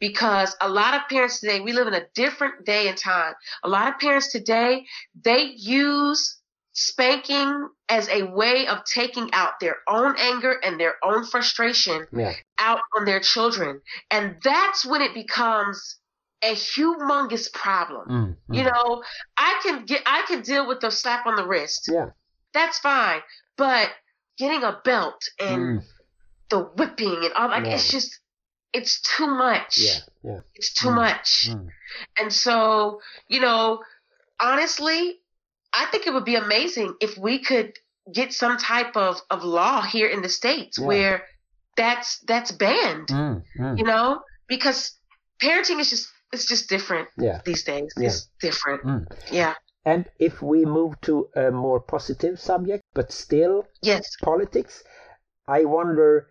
[0.00, 3.34] Because a lot of parents today, we live in a different day and time.
[3.62, 4.86] A lot of parents today,
[5.22, 6.38] they use
[6.72, 12.32] spanking as a way of taking out their own anger and their own frustration Yeah.
[12.58, 13.82] out on their children.
[14.10, 15.98] And that's when it becomes
[16.42, 18.08] a humongous problem.
[18.08, 18.36] Mm.
[18.50, 18.56] Mm.
[18.56, 19.02] You know,
[19.36, 21.88] I can get I can deal with the slap on the wrist.
[21.92, 22.10] Yeah.
[22.54, 23.20] That's fine.
[23.56, 23.90] But
[24.38, 25.84] getting a belt and Mm.
[26.50, 27.74] the whipping and all like Yeah.
[27.74, 28.20] it's just
[28.72, 29.78] it's too much.
[29.78, 29.98] Yeah.
[30.22, 30.40] Yeah.
[30.54, 30.94] It's too Mm.
[30.94, 31.48] much.
[31.50, 31.68] Mm.
[32.20, 33.82] And so, you know,
[34.40, 35.20] honestly,
[35.72, 37.72] I think it would be amazing if we could
[38.12, 40.86] get some type of, of law here in the states Yeah.
[40.86, 41.26] where
[41.76, 43.08] that's that's banned.
[43.08, 44.96] Mm, mm, You know, because
[45.42, 47.40] parenting is just it's just different yeah.
[47.44, 47.92] these days.
[47.96, 48.08] Yeah.
[48.08, 48.82] It's different.
[48.84, 49.06] Mm.
[49.30, 49.54] Yeah.
[49.84, 54.16] And if we move to a more positive subject, but still Yes.
[54.22, 54.84] politics,
[55.46, 56.28] I wonder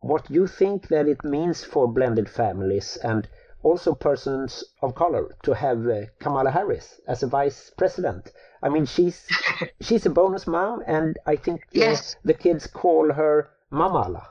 [0.00, 3.28] what you think that it means for blended families and
[3.62, 8.32] also persons of color to have uh, Kamala Harris as a vice president.
[8.62, 9.26] I mean, she's
[9.80, 12.16] she's a bonus mom, and I think Yes.
[12.24, 14.26] the kids call her Mamala.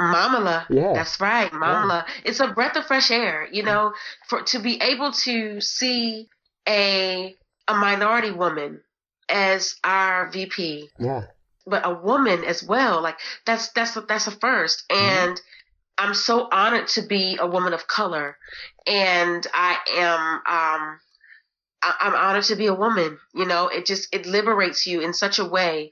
[0.00, 0.66] Mamala.
[0.70, 0.94] Yeah.
[0.94, 1.50] That's right.
[1.52, 2.06] Mamala.
[2.24, 3.92] It's a breath of fresh air, you know,
[4.28, 6.28] for to be able to see
[6.68, 7.36] a
[7.68, 8.80] a minority woman
[9.28, 11.26] as our VP, Yeah,
[11.66, 13.02] but a woman as well.
[13.02, 14.84] Like that's that's that's a first.
[14.90, 15.40] And
[15.98, 18.36] I'm so honored to be a woman of color,
[18.86, 21.00] and I am um
[21.82, 23.18] I- I'm honored to be a woman.
[23.34, 25.90] You know, it just it liberates you in such a way.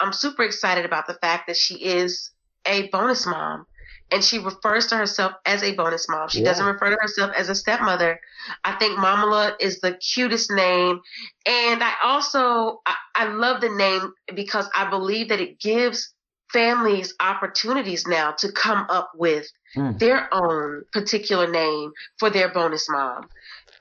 [0.00, 2.30] I'm super excited about the fact that she is
[2.66, 3.66] a bonus mom.
[4.12, 6.28] And she refers to herself as a bonus mom.
[6.28, 6.44] She Yeah.
[6.50, 8.20] doesn't refer to herself as a stepmother.
[8.64, 11.00] I think Mamala is the cutest name.
[11.44, 16.14] And I also, I, I love the name because I believe that it gives
[16.52, 19.98] families opportunities now to come up with Mm.
[19.98, 23.28] their own particular name for their bonus mom.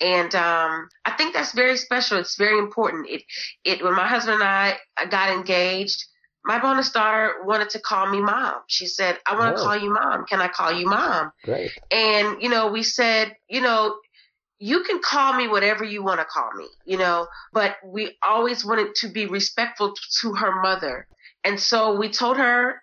[0.01, 2.17] And um, I think that's very special.
[2.17, 3.07] It's very important.
[3.09, 3.23] It,
[3.63, 4.77] it when my husband and I
[5.09, 6.03] got engaged,
[6.45, 8.61] my bonus daughter wanted to call me mom.
[8.67, 9.65] She said, "I want to Oh.
[9.65, 10.25] call you mom.
[10.25, 11.71] Can I call you mom?" great.
[11.91, 13.97] And, you know, we said, you know,
[14.59, 18.63] you can call me whatever you want to call me, you know, but we always
[18.63, 21.07] wanted to be respectful to her mother.
[21.43, 22.81] And so we told her,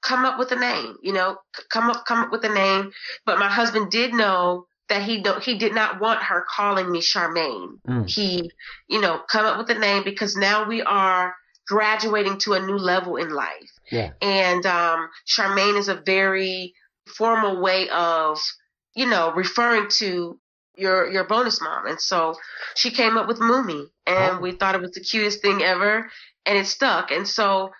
[0.00, 1.38] come up with a name, you know,
[1.70, 2.92] come up, come up with a name.
[3.26, 7.00] But my husband did know that he don't, he did not want her calling me
[7.00, 7.80] Charmaine.
[7.86, 8.08] Mm.
[8.08, 8.50] He,
[8.88, 11.34] you know, come up with a name because now we are
[11.68, 13.70] graduating to a new level in life.
[13.90, 16.74] Yeah, And um, Charmaine is a very
[17.06, 18.38] formal way of,
[18.94, 20.38] you know, referring to
[20.76, 21.86] your your bonus mom.
[21.86, 22.34] And so
[22.74, 24.40] she came up with Moomy, and Oh.
[24.40, 26.10] we thought it was the cutest thing ever,
[26.46, 27.10] and it stuck.
[27.10, 27.70] And so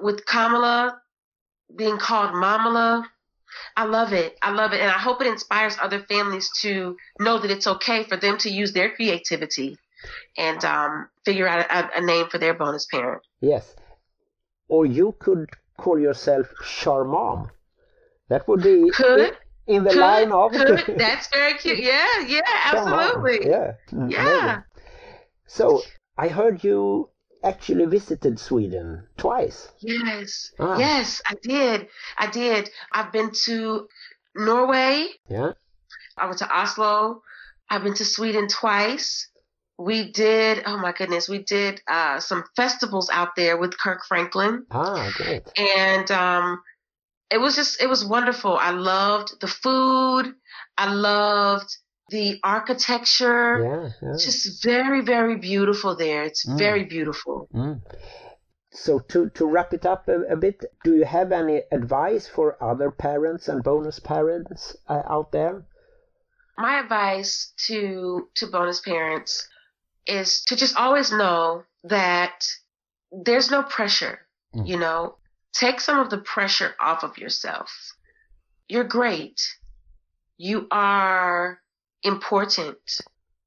[0.00, 1.00] with Kamala
[1.74, 3.04] being called Mamala,
[3.76, 4.36] I love it.
[4.42, 8.04] I love it, and I hope it inspires other families to know that it's okay
[8.04, 9.76] for them to use their creativity
[10.36, 13.22] and um, figure out a, a name for their bonus parent.
[13.40, 13.74] yes.
[14.68, 17.50] Or you could call yourself Charmam.
[18.28, 19.36] That would be Could.
[19.68, 20.82] in the Could, line of could.
[20.98, 21.78] That's very cute.
[21.78, 23.48] Yeah, yeah, absolutely.
[23.48, 23.74] Yeah,
[24.08, 24.42] Yeah.
[24.42, 24.64] amazing.
[25.46, 25.82] So
[26.18, 27.10] I heard you
[27.44, 29.68] actually visited Sweden twice.
[29.78, 30.76] Yes, Ah.
[30.78, 31.86] yes, I did.
[32.18, 32.68] I did.
[32.90, 33.86] I've been to
[34.34, 35.06] Norway.
[35.28, 35.52] Yeah.
[36.18, 37.22] I went to Oslo.
[37.70, 39.28] I've been to Sweden twice.
[39.78, 40.62] We did.
[40.66, 45.42] Oh my goodness, we did uh, some festivals out there with Kirk Franklin, Ah, great.
[45.56, 46.62] and um,
[47.30, 48.56] it was just it was wonderful.
[48.56, 50.34] I loved the food.
[50.78, 51.76] I loved
[52.08, 53.64] the architecture.
[53.64, 53.90] Yeah.
[54.00, 54.12] yeah.
[54.12, 56.24] It's just very, very beautiful there.
[56.24, 56.58] It's Mm.
[56.58, 57.48] very beautiful.
[57.54, 57.80] Mm.
[58.70, 62.62] So to, to wrap it up a, a bit, do you have any advice for
[62.62, 65.64] other parents and bonus parents uh, out there?
[66.58, 69.48] My advice to to bonus parents
[70.06, 72.44] is to just always know that
[73.12, 74.20] there's no pressure.
[74.54, 74.66] Mm.
[74.66, 75.16] You know,
[75.52, 77.70] take some of the pressure off of yourself.
[78.68, 79.40] You're great.
[80.38, 81.60] You are
[82.02, 82.78] important.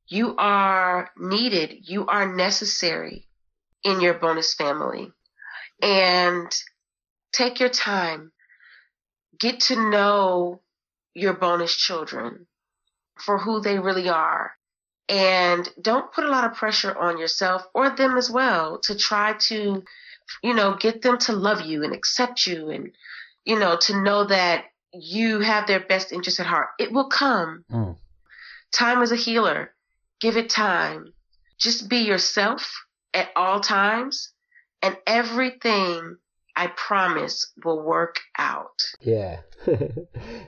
[0.08, 1.88] You are needed.
[1.90, 3.28] You are necessary
[3.84, 5.12] in your bonus family.
[5.82, 6.52] And
[7.32, 8.32] take your time.
[9.40, 10.62] Get to know
[11.14, 12.48] your bonus children
[13.18, 14.52] for who they really are.
[15.10, 19.34] And don't put a lot of pressure on yourself or them as well to try
[19.34, 19.84] to,
[20.44, 22.92] you know, get them to love you and accept you and,
[23.44, 26.70] you know, to know that you have their best interest at heart.
[26.78, 27.66] It will come.
[27.72, 27.98] Mm.
[28.72, 29.74] Time is a healer.
[30.22, 31.14] Give it time.
[31.58, 32.72] Just be yourself
[33.14, 34.32] at all times
[34.82, 36.18] and everything
[36.60, 38.78] I promise will work out.
[39.02, 39.40] Yeah.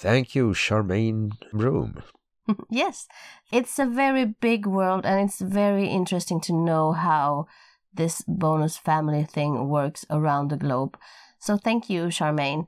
[0.00, 2.04] Thank you, Charmaine Room.
[2.70, 3.08] yes,
[3.50, 7.46] it's a very big world and it's very interesting to know how
[7.92, 10.96] this bonus family thing works around the globe.
[11.40, 12.66] So thank you, Charmaine.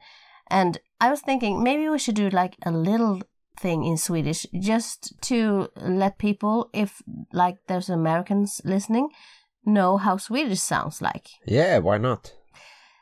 [0.49, 3.23] And I was thinking maybe we should do like a little
[3.61, 7.01] thing in Swedish just to let people, if
[7.33, 9.09] like there's Americans listening,
[9.65, 11.29] know how Swedish sounds like.
[11.47, 12.33] Yeah, why not?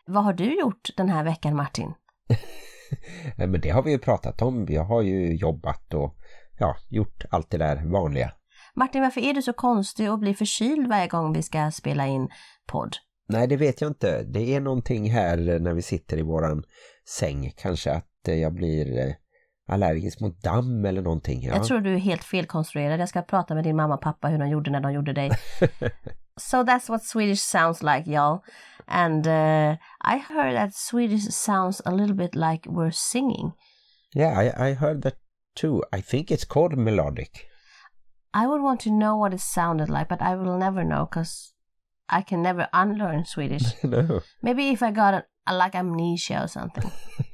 [0.06, 1.94] Vad har du gjort den här veckan, Martin?
[3.36, 4.66] Men det har vi ju pratat om.
[4.68, 6.16] Jag har ju jobbat och
[6.58, 8.32] ja, gjort allt det där vanliga.
[8.74, 12.28] Martin, varför är du så konstig och blir förkyld varje gång vi ska spela in
[12.66, 12.96] podd?
[13.28, 14.22] Nej, det vet jag inte.
[14.22, 16.62] Det är någonting här när vi sitter i våran
[17.08, 17.52] säng.
[17.56, 19.14] Kanske att eh, jag blir eh,
[19.68, 21.42] allergisk mot damm eller någonting.
[21.42, 21.54] Ja.
[21.54, 23.00] Jag tror du är helt felkonstruerad.
[23.00, 25.30] Jag ska prata med din mamma och pappa hur de gjorde när de gjorde dig.
[26.40, 28.40] so that's what Swedish sounds like, y'all.
[28.88, 33.52] And uh, I heard that Swedish sounds a little bit like we're singing.
[34.14, 35.18] Yeah, I, I heard that
[35.54, 35.82] too.
[35.92, 37.46] I think it's called melodic.
[38.32, 41.52] I would want to know what it sounded like, but I will never know because
[42.08, 43.64] I can never unlearn Swedish.
[43.82, 46.90] no, Maybe if I got a, a like amnesia or something.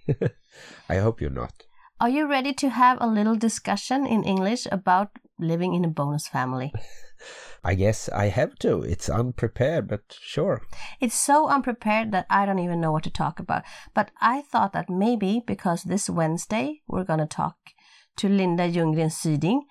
[0.88, 1.52] I hope you're not.
[2.00, 6.26] Are you ready to have a little discussion in English about living in a bonus
[6.26, 6.72] family?
[7.62, 8.82] I guess I have to.
[8.82, 10.62] It's unprepared, but sure.
[11.00, 13.62] It's so unprepared that I don't even know what to talk about.
[13.94, 17.56] But I thought that maybe because this Wednesday we're going to talk
[18.16, 19.62] to Linda Ljunggren Syding,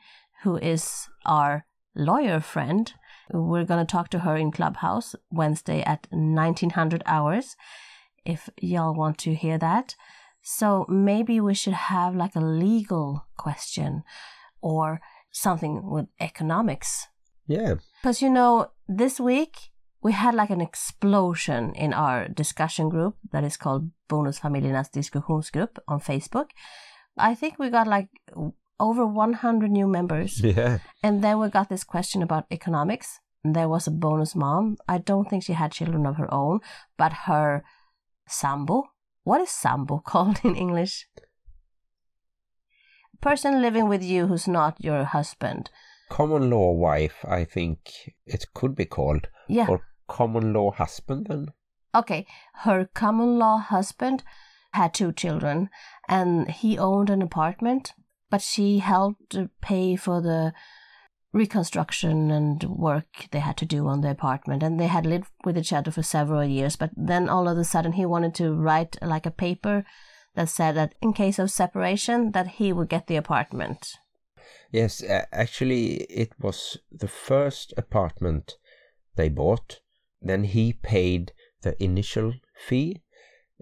[0.43, 2.93] who is our lawyer friend.
[3.31, 7.55] We're going to talk to her in Clubhouse Wednesday at 1900 hours,
[8.25, 9.95] if y'all want to hear that.
[10.41, 14.03] So maybe we should have like a legal question
[14.61, 14.99] or
[15.31, 17.07] something with economics.
[17.47, 17.75] Yeah.
[18.01, 19.71] Because you know, this week
[20.01, 25.79] we had like an explosion in our discussion group that is called Bonus Bonusfamiljernas diskussionsgrupp
[25.87, 26.49] on Facebook.
[27.17, 28.09] I think we got like
[28.79, 30.41] over 100 new members.
[30.43, 30.79] Yeah.
[31.01, 33.19] And then we got this question about economics.
[33.43, 34.77] There was a bonus mom.
[34.87, 36.59] I don't think she had children of her own,
[36.97, 37.63] but her
[38.27, 38.83] sambo.
[39.23, 41.07] What is sambo called in English?
[43.21, 45.69] Person living with you who's not your husband.
[46.09, 49.27] Common law wife, I think it could be called.
[49.47, 49.67] Yeah.
[49.67, 51.47] Or common law husband then?
[51.95, 52.25] Okay,
[52.63, 54.23] her common law husband
[54.73, 55.69] had two children
[56.07, 57.93] and he owned an apartment,
[58.29, 60.53] but she helped to pay for the
[61.33, 65.57] reconstruction and work they had to do on the apartment and they had lived with
[65.57, 68.95] each other for several years but then all of a sudden he wanted to write
[69.01, 69.83] like a paper
[70.35, 73.97] that said that in case of separation that he would get the apartment
[74.73, 78.57] Yes, actually, it was the first apartment
[79.15, 79.81] they bought.
[80.19, 83.03] Then he paid the initial fee,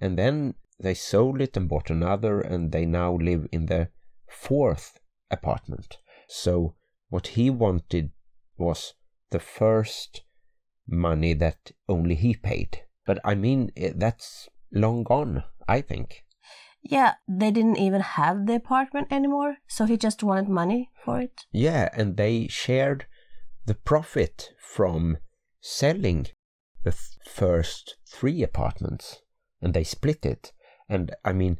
[0.01, 3.89] and then they sold it and bought another, and they now live in the
[4.29, 5.97] fourth apartment.
[6.29, 6.75] So,
[7.09, 8.11] what he wanted
[8.57, 8.93] was
[9.31, 10.21] the first
[10.87, 12.83] money that only he paid.
[13.05, 16.23] But I mean, eh, that's long gone, I think.
[16.81, 21.45] Yeah they didn't even have the apartment anymore so he just wanted money for it
[21.51, 23.05] Yeah, and they shared
[23.65, 25.17] the profit from
[25.59, 26.27] selling
[26.83, 29.21] the th- first three apartments
[29.61, 30.51] and they split it.
[30.89, 31.59] And I mean,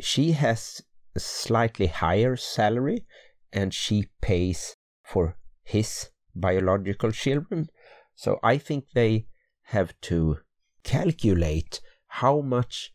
[0.00, 0.82] she has
[1.14, 3.04] a slightly higher salary
[3.52, 7.68] and she pays for his biological children.
[8.14, 9.26] So I think they
[9.64, 10.38] have to
[10.82, 12.93] calculate how much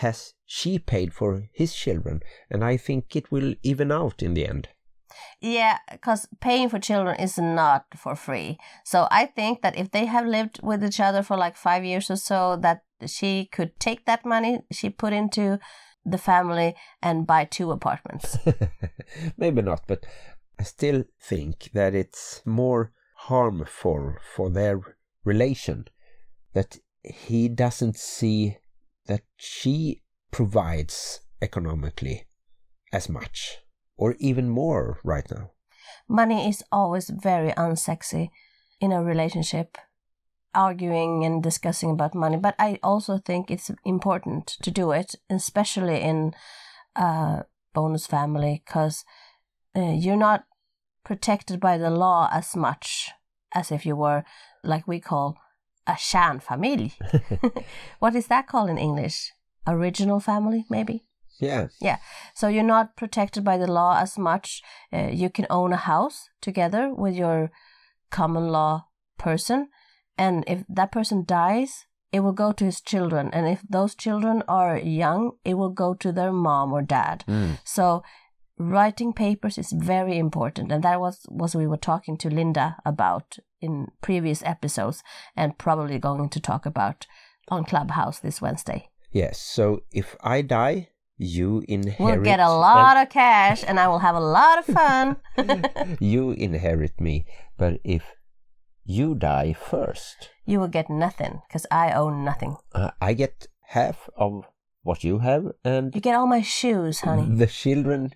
[0.00, 2.20] has she paid for his children
[2.50, 4.68] and I think it will even out in the end.
[5.40, 8.58] Yeah, because paying for children is not for free.
[8.84, 12.10] So I think that if they have lived with each other for like five years
[12.10, 15.58] or so, that she could take that money she put into
[16.04, 18.38] the family and buy two apartments.
[19.36, 20.06] Maybe not, but
[20.58, 24.80] I still think that it's more harmful for their
[25.24, 25.86] relation
[26.54, 28.56] that he doesn't see
[29.10, 32.26] that she provides economically
[32.92, 33.58] as much
[33.96, 35.50] or even more right now.
[36.08, 38.30] Money is always very unsexy
[38.80, 39.76] in a relationship,
[40.54, 42.36] arguing and discussing about money.
[42.36, 46.32] But I also think it's important to do it, especially in
[46.96, 47.44] a
[47.74, 49.04] bonus family, because
[49.76, 50.44] uh, you're not
[51.04, 53.10] protected by the law as much
[53.54, 54.24] as if you were,
[54.62, 55.36] like we call,
[55.86, 56.92] a kärnfamilj.
[57.98, 59.32] what is that called in English?
[59.66, 61.04] Original family, maybe?
[61.40, 61.68] Yeah.
[61.80, 61.98] Yeah.
[62.34, 64.62] So you're not protected by the law as much.
[64.92, 67.50] Uh, you can own a house together with your
[68.10, 68.86] common law
[69.18, 69.68] person.
[70.18, 73.30] And if that person dies, it will go to his children.
[73.32, 77.24] And if those children are young, it will go to their mom or dad.
[77.28, 77.58] Mm.
[77.64, 78.02] So
[78.60, 80.70] writing papers is very important.
[80.70, 85.02] And that was what we were talking to Linda about in previous episodes
[85.36, 87.06] and probably going to talk about
[87.48, 88.88] on Clubhouse this Wednesday.
[89.12, 89.40] Yes.
[89.40, 91.98] So if I die, you inherit.
[92.16, 95.16] We'll get a lot of cash and I will have a lot of fun.
[96.00, 97.24] you inherit me.
[97.58, 98.02] But if
[98.84, 102.56] you die first, you will get nothing because I own nothing.
[102.74, 104.44] uh, I get half of
[104.82, 107.36] what you have, and You get all my shoes, honey.
[107.36, 108.14] the children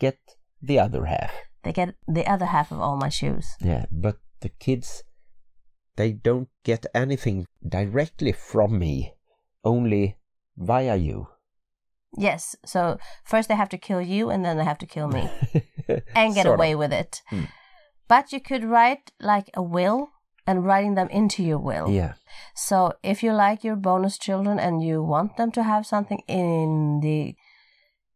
[0.00, 0.18] get
[0.60, 1.32] the other half.
[1.62, 3.46] They get the other half of all my shoes.
[3.60, 5.04] Yeah, but the kids,
[5.96, 9.14] they don't get anything directly from me,
[9.62, 10.16] only
[10.56, 11.28] via you.
[12.18, 15.28] Yes, so first they have to kill you and then they have to kill me
[16.16, 16.60] and get Sort of.
[16.60, 17.22] away with it.
[17.28, 17.44] Hmm.
[18.08, 20.08] But you could write like a will
[20.46, 21.88] and writing them into your will.
[21.88, 22.14] Yeah.
[22.56, 26.98] So if you like your bonus children and you want them to have something in
[27.00, 27.36] the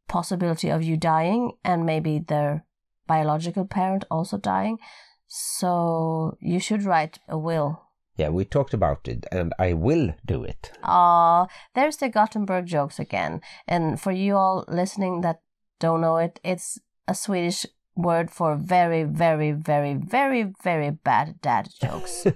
[0.09, 2.65] possibility of you dying and maybe their
[3.07, 4.79] biological parent also dying,
[5.27, 7.83] so you should write a will.
[8.17, 10.71] Yeah, we talked about it, and I will do it.
[10.85, 13.41] Ah, there's the Gothenburg jokes again.
[13.67, 15.41] And for you all listening that
[15.81, 16.79] don't know it, it's
[17.09, 22.27] a Swedish word for very, very, very, very, very bad dad jokes.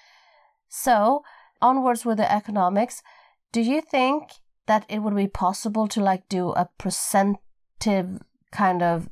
[0.68, 1.22] so,
[1.60, 3.02] onwards with the economics,
[3.52, 4.30] do you think
[4.66, 9.08] that it would be possible to like do a percentive kind of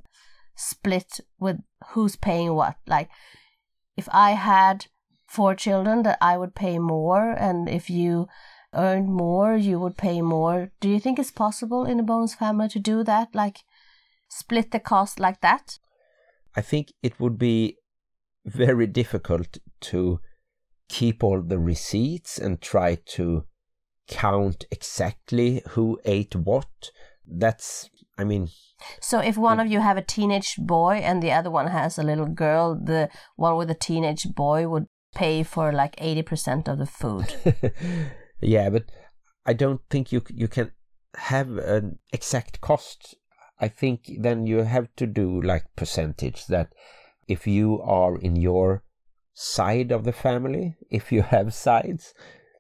[0.55, 1.59] split with
[1.90, 2.76] who's paying what?
[2.86, 3.09] Like,
[3.96, 4.86] if I had
[5.26, 8.28] four children, that I would pay more, and if you
[8.74, 10.70] earned more, you would pay more.
[10.80, 13.34] Do you think it's possible in a bonus family to do that?
[13.34, 13.59] Like,
[14.28, 15.78] split the cost like that?
[16.57, 17.76] I think it would be
[18.44, 20.20] very difficult to
[20.88, 23.44] keep all the receipts and try to
[24.09, 26.90] count exactly who ate what.
[27.26, 28.48] That's, I mean,
[29.00, 29.62] So if one mm.
[29.62, 33.11] of you have a teenage boy and the other one has a little girl, the
[33.36, 37.34] one with the teenage boy would pay for like 80% of the food.
[38.40, 38.84] yeah, but
[39.44, 40.72] I don't think you you can
[41.16, 43.16] have an exact cost.
[43.59, 46.72] I think then you have to do like percentage that
[47.26, 48.84] if you are in your
[49.34, 52.14] side of the family, if you have sides,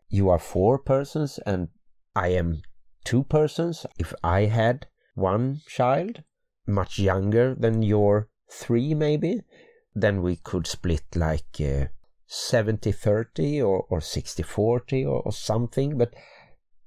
[0.08, 1.68] you are four persons and
[2.14, 2.62] I am
[3.04, 3.86] two persons.
[3.98, 6.22] If I had one child,
[6.66, 9.42] much younger than your three maybe,
[9.94, 11.86] then we could split like uh,
[12.26, 16.14] 70 30 or, or 60 40 or, or something, but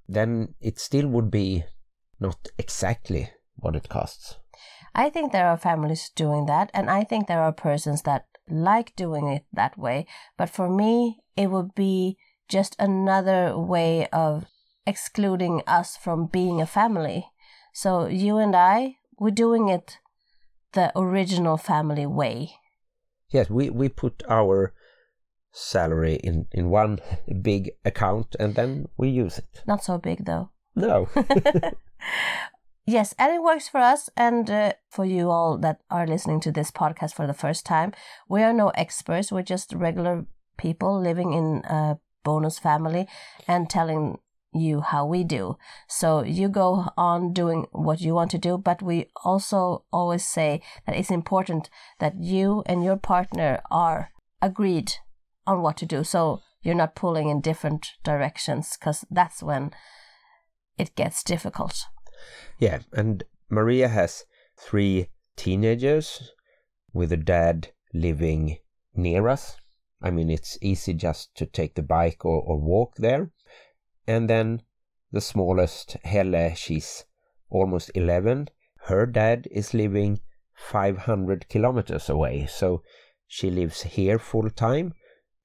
[0.08, 1.64] then it still would be
[2.20, 4.38] not exactly what it costs.
[4.94, 8.96] I think there are families doing that, and I think there are persons that like
[8.96, 10.06] doing it that way.
[10.38, 12.18] But for me, it would be
[12.52, 14.46] just another way of
[14.86, 17.28] excluding us from being a family.
[17.74, 19.98] So you and I, we're doing it
[20.74, 22.56] the original family way.
[23.30, 24.74] Yes, we, we put our
[25.54, 27.00] salary in, in one
[27.42, 29.64] big account and then we use it.
[29.66, 30.50] Not so big though.
[30.76, 31.10] No.
[32.86, 36.52] Yes, and it works for us and uh, for you all that are listening to
[36.52, 37.94] this podcast for the first time.
[38.28, 40.26] We are no experts, we're just regular
[40.58, 43.08] people living in a bonus family
[43.48, 44.20] and telling
[44.54, 45.58] you how we do.
[45.88, 50.62] So you go on doing what you want to do, but we also always say
[50.86, 51.70] that it's important
[52.00, 54.12] that you and your partner are
[54.42, 54.94] agreed
[55.48, 56.04] on what to do.
[56.04, 59.72] So you're not pulling in different directions because that's when
[60.78, 61.86] it gets difficult.
[62.60, 64.26] Yeah, and Maria has
[64.60, 66.32] three teenagers
[66.94, 68.58] with a dad living
[68.94, 69.58] near us.
[70.02, 73.32] I mean, it's easy just to take the bike or, or walk there.
[74.08, 74.64] And then
[75.12, 77.06] the smallest, Helle, she's
[77.50, 78.50] almost 11.
[78.86, 80.22] Her dad is living
[80.56, 82.82] 500 kilometers away, so
[83.28, 84.94] she lives here full time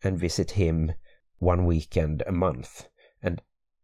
[0.02, 0.92] and visit him
[1.38, 2.88] one weekend a month.
[3.22, 3.42] And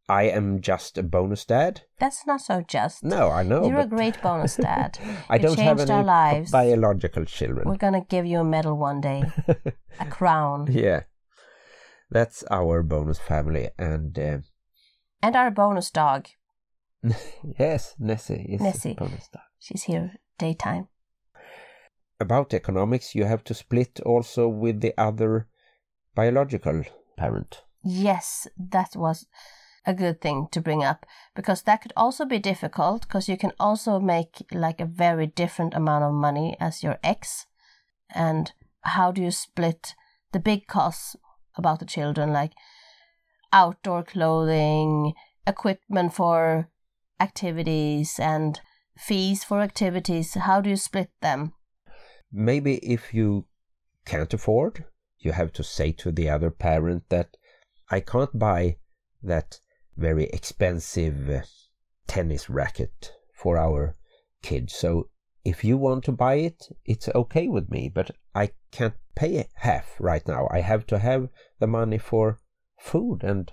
[0.09, 1.83] I am just a bonus dad.
[1.99, 3.05] That's not so just.
[3.05, 3.67] No, I know.
[3.67, 4.99] You're a great bonus dad.
[5.31, 6.51] I You don't have any our lives.
[6.51, 7.69] biological children.
[7.69, 9.23] We're gonna give you a medal one day,
[10.01, 11.03] a crown, yeah,
[12.11, 14.39] that's our bonus family, and uh,
[15.23, 16.29] and our bonus dog.
[17.59, 18.93] yes, Nessie is Nessie.
[18.93, 19.43] a bonus dog.
[19.59, 20.89] She's here daytime.
[22.21, 25.49] About economics, you have to split also with the other
[26.15, 26.83] biological
[27.17, 27.63] parent.
[27.85, 29.27] Yes, that was
[29.85, 31.05] a good thing to bring up
[31.35, 35.75] because that could also be difficult because you can also make like a very different
[35.75, 37.47] amount of money as your ex.
[38.15, 38.53] And
[38.83, 39.95] how do you split
[40.33, 41.17] the big costs
[41.57, 42.53] about the children, like
[43.53, 45.13] outdoor clothing,
[45.47, 46.69] equipment for
[47.21, 48.61] activities, and
[48.97, 50.35] fees for activities?
[50.35, 51.55] How do you split them?
[52.33, 53.47] Maybe if you
[54.05, 54.85] can't afford,
[55.19, 57.37] you have to say to the other parent that
[57.91, 58.77] I can't buy
[59.23, 59.61] that
[59.97, 61.45] very expensive
[62.07, 63.95] tennis racket for our
[64.43, 64.71] kid.
[64.71, 65.09] So
[65.45, 69.95] if you want to buy it, it's okay with me, but I can't pay half
[69.99, 70.49] right now.
[70.51, 71.29] I have to have
[71.59, 72.39] the money for
[72.79, 73.53] food and,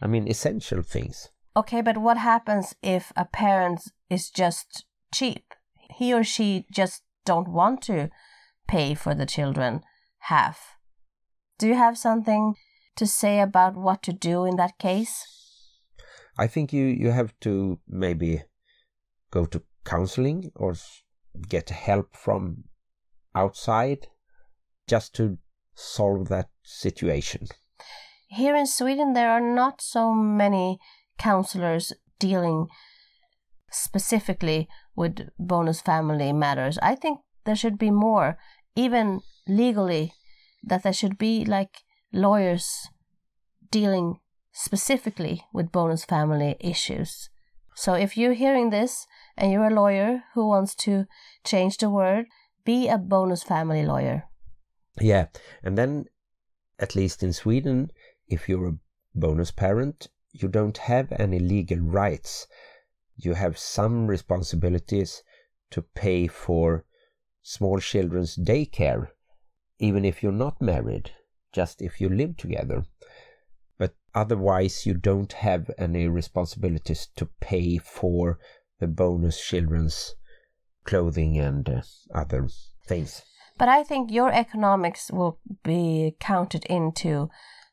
[0.00, 1.28] I mean, essential things.
[1.56, 5.54] Okay, but what happens if a parent is just cheap?
[5.96, 8.10] He or she just don't want to
[8.66, 9.82] pay for the children
[10.18, 10.76] half.
[11.58, 12.54] Do you have something
[12.96, 15.43] to say about what to do in that case?
[16.36, 18.42] I think you, you have to maybe
[19.30, 20.74] go to counseling or
[21.48, 22.64] get help from
[23.34, 24.08] outside
[24.88, 25.38] just to
[25.74, 27.48] solve that situation.
[28.28, 30.78] Here in Sweden, there are not so many
[31.18, 32.68] counselors dealing
[33.70, 36.78] specifically with bonus family matters.
[36.82, 38.38] I think there should be more,
[38.74, 40.14] even legally,
[40.62, 41.82] that there should be like
[42.12, 42.88] lawyers
[43.70, 44.20] dealing
[44.54, 47.28] specifically with bonus family issues.
[47.74, 51.06] So if you're hearing this and you're a lawyer who wants to
[51.44, 52.26] change the word,
[52.64, 54.24] be a bonus family lawyer.
[55.00, 55.26] Yeah,
[55.64, 56.06] and then
[56.78, 57.90] at least in Sweden,
[58.28, 58.78] if you're a
[59.14, 62.46] bonus parent, you don't have any legal rights.
[63.16, 65.24] You have some responsibilities
[65.72, 66.84] to pay for
[67.42, 69.08] small children's daycare,
[69.80, 71.10] even if you're not married,
[71.52, 72.84] just if you live together.
[74.14, 78.38] Otherwise, you don't have any responsibilities to pay for
[78.80, 80.14] the bonus children's
[80.84, 81.82] clothing and uh,
[82.14, 82.48] other
[82.86, 83.22] things.
[83.56, 87.28] But I think your economics will be counted into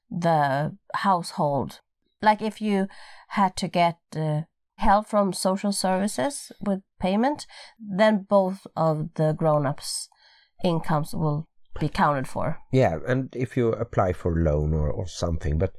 [0.10, 1.80] the household.
[2.22, 2.88] Like if you
[3.30, 4.42] had to get uh,
[4.78, 7.48] help from social services with payment,
[7.80, 10.10] then both of the grown ups'
[10.64, 11.48] incomes will
[11.80, 12.60] be counted for.
[12.72, 15.74] Yeah, and if you apply for loan or, or something, but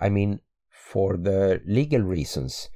[0.00, 0.40] I mean,
[0.70, 2.68] for the legal reasons,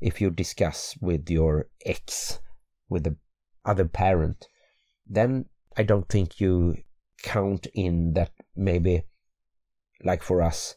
[0.00, 2.40] if you discuss with your ex,
[2.88, 3.16] with the
[3.64, 4.46] other parent,
[5.06, 5.46] then
[5.76, 6.76] I don't think you
[7.22, 9.04] count in that maybe,
[10.04, 10.76] like for us,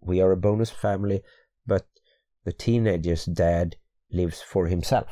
[0.00, 1.22] we are a bonus family,
[1.66, 1.86] but
[2.44, 3.76] the teenager's dad
[4.10, 5.08] lives for himself.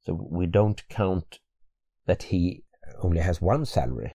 [0.00, 1.38] So we don't count
[2.06, 2.64] that he
[3.02, 4.12] only has one salary.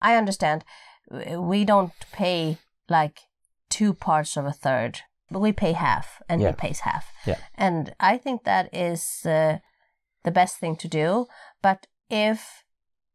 [0.00, 0.64] I understand.
[1.10, 2.58] We don't pay
[2.88, 3.20] like
[3.70, 5.00] two parts of a third,
[5.30, 6.50] but we pay half and Yeah.
[6.50, 7.12] he pays half.
[7.26, 7.38] Yeah.
[7.54, 9.58] And I think that is uh,
[10.24, 11.26] the best thing to do.
[11.62, 12.64] But if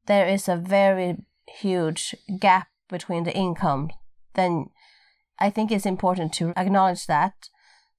[0.06, 3.89] there is a very huge gap between the income,
[4.34, 4.68] then
[5.39, 7.34] I think it's important to acknowledge that.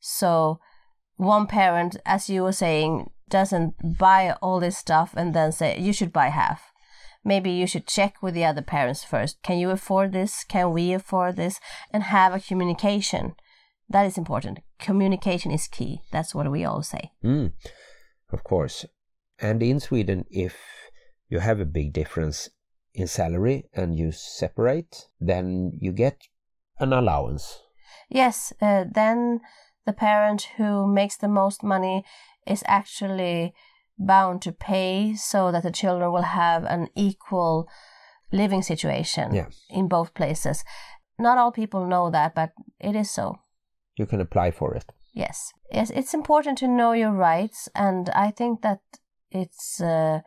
[0.00, 0.60] So
[1.16, 5.92] one parent, as you were saying, doesn't buy all this stuff and then say, you
[5.92, 6.71] should buy half.
[7.24, 9.42] Maybe you should check with the other parents first.
[9.42, 10.44] Can you afford this?
[10.44, 11.60] Can we afford this?
[11.92, 13.34] And have a communication.
[13.88, 14.60] That is important.
[14.78, 16.02] Communication is key.
[16.10, 17.12] That's what we all say.
[17.24, 17.52] Mm,
[18.32, 18.84] of course.
[19.38, 20.56] And in Sweden, if
[21.28, 22.48] you have a big difference
[22.94, 26.28] in salary and you separate, then you get
[26.78, 27.60] an allowance.
[28.08, 29.40] Yes, uh, then
[29.86, 32.04] the parent who makes the most money
[32.46, 33.54] is actually
[33.98, 37.68] bound to pay so that the children will have an equal
[38.32, 39.46] living situation Yeah.
[39.68, 40.64] in both places.
[41.18, 43.36] Not all people know that, but it is so.
[43.96, 44.84] You can apply for it.
[45.12, 45.52] Yes.
[45.70, 48.80] Yes, it's important to know your rights, and I think that
[49.30, 50.20] it's uh,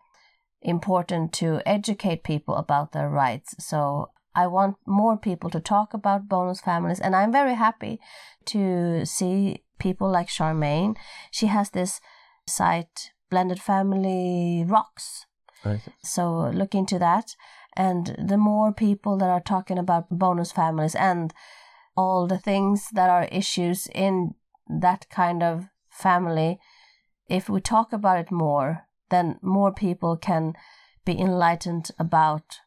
[0.62, 3.56] important to educate people about their rights.
[3.60, 8.00] So I want more people to talk about bonus families, and I'm very happy
[8.46, 10.96] to see people like Charmaine.
[11.32, 12.00] She has this
[12.48, 15.26] site, Blended Family Rocks.
[15.64, 15.82] Right.
[16.04, 17.36] So look into that.
[17.76, 21.34] And the more people that are talking about bonus families and
[21.98, 24.36] all the things that are issues in
[24.68, 26.60] that kind of family,
[27.28, 30.54] if we talk about it more, then more people can
[31.04, 32.60] be enlightened about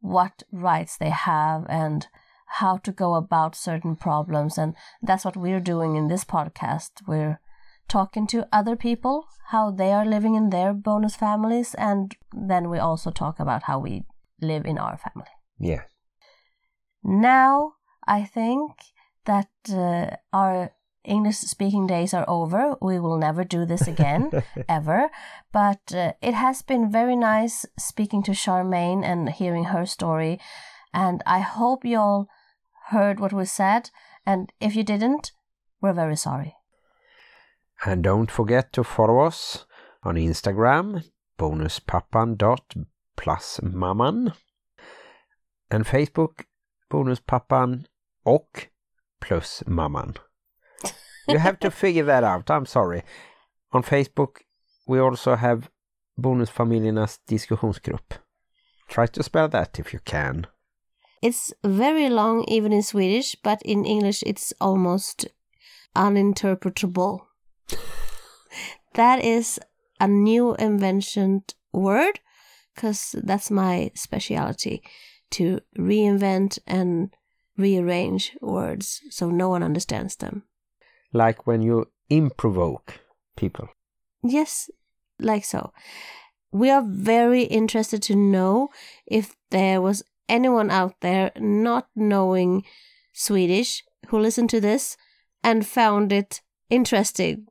[0.00, 2.08] what rights they have and
[2.58, 4.58] how to go about certain problems.
[4.58, 7.06] And that's what we're doing in this podcast.
[7.06, 7.40] We're
[7.88, 12.78] talking to other people, how they are living in their bonus families, and then we
[12.78, 14.04] also talk about how we
[14.40, 15.30] live in our family.
[15.58, 15.82] Yeah.
[17.02, 17.74] Now
[18.06, 18.72] I think
[19.24, 20.72] that uh, our
[21.04, 22.76] English speaking days are over.
[22.80, 24.30] We will never do this again,
[24.68, 25.10] ever.
[25.52, 30.40] But uh, it has been very nice speaking to Charmaine and hearing her story.
[30.92, 32.28] And I hope you all
[32.88, 33.90] heard what was said.
[34.24, 35.32] And if you didn't,
[35.80, 36.56] we're very sorry.
[37.84, 39.66] And don't forget to follow us
[40.02, 41.04] on Instagram,
[41.38, 44.32] bonuspappan.plusmamman.
[45.70, 46.44] And Facebook,
[46.90, 47.86] bonuspappan
[48.24, 48.68] och
[49.20, 50.16] plusmamman.
[51.28, 53.02] You have to figure that out, I'm sorry.
[53.72, 54.42] On Facebook,
[54.86, 55.70] we also have
[56.16, 58.14] Bonusfamiljernas diskussionsgrupp.
[58.88, 60.46] Try to spell that if you can.
[61.22, 65.26] It's very long, even in Swedish, but in English it's almost
[65.96, 67.20] uninterpretable.
[68.94, 69.60] That is
[70.00, 72.20] a new invention word,
[72.74, 74.82] because that's my specialty
[75.30, 77.14] to reinvent and
[77.56, 80.42] rearrange words so no one understands them.
[81.12, 83.00] Like when you improvoke
[83.36, 83.68] people.
[84.22, 84.70] Yes,
[85.18, 85.72] like so.
[86.52, 88.68] We are very interested to know
[89.06, 92.64] if there was anyone out there not knowing
[93.12, 94.96] Swedish who listened to this
[95.42, 97.46] and found it interesting.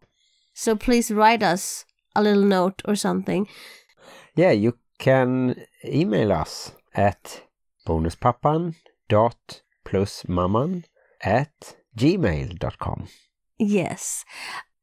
[0.54, 1.86] So please write us
[2.16, 3.48] a little note or something.
[4.36, 7.42] Yeah, you can email us at
[7.88, 10.84] bonuspappan.plusmamman
[11.22, 13.08] at gmail.com.
[13.60, 14.26] Yes.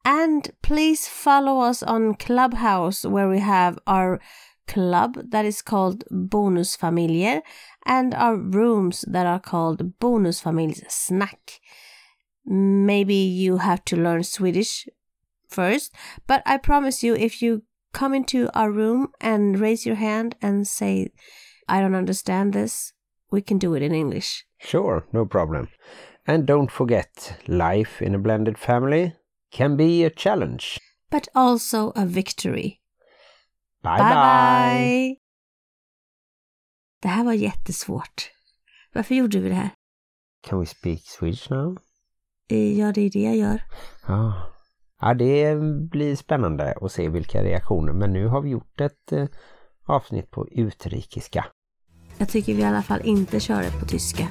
[0.05, 4.21] And please follow us on Clubhouse where we have our
[4.67, 7.43] club that is called Bonusfamiljer
[7.85, 11.61] and our rooms that are called Bonusfamiljs Snack.
[12.47, 14.89] Maybe you have to learn Swedish
[15.51, 15.95] first,
[16.27, 20.67] but I promise you if you come into our room and raise your hand and
[20.67, 21.11] say
[21.69, 22.93] I don't understand this,
[23.31, 24.45] we can do it in English.
[24.59, 25.69] Sure, no problem.
[26.27, 29.15] And don't forget, life in a blended family
[29.51, 30.79] can be a challenge.
[31.11, 32.81] But also a victory.
[33.83, 34.15] Bye bye!
[34.15, 35.17] bye.
[37.03, 38.31] Det här var jättesvårt.
[38.93, 39.71] Varför gjorde vi det här?
[40.43, 41.79] Can we speak Swedish now?
[42.49, 43.63] Ja, det är det jag gör.
[44.09, 44.53] Ja.
[45.01, 45.57] Ja, det
[45.91, 47.93] blir spännande att se vilka reaktioner.
[47.93, 49.27] Men nu har vi gjort ett eh,
[49.87, 51.45] avsnitt på utrikiska.
[52.19, 54.29] Jag tycker vi i alla fall inte kör det på tyska.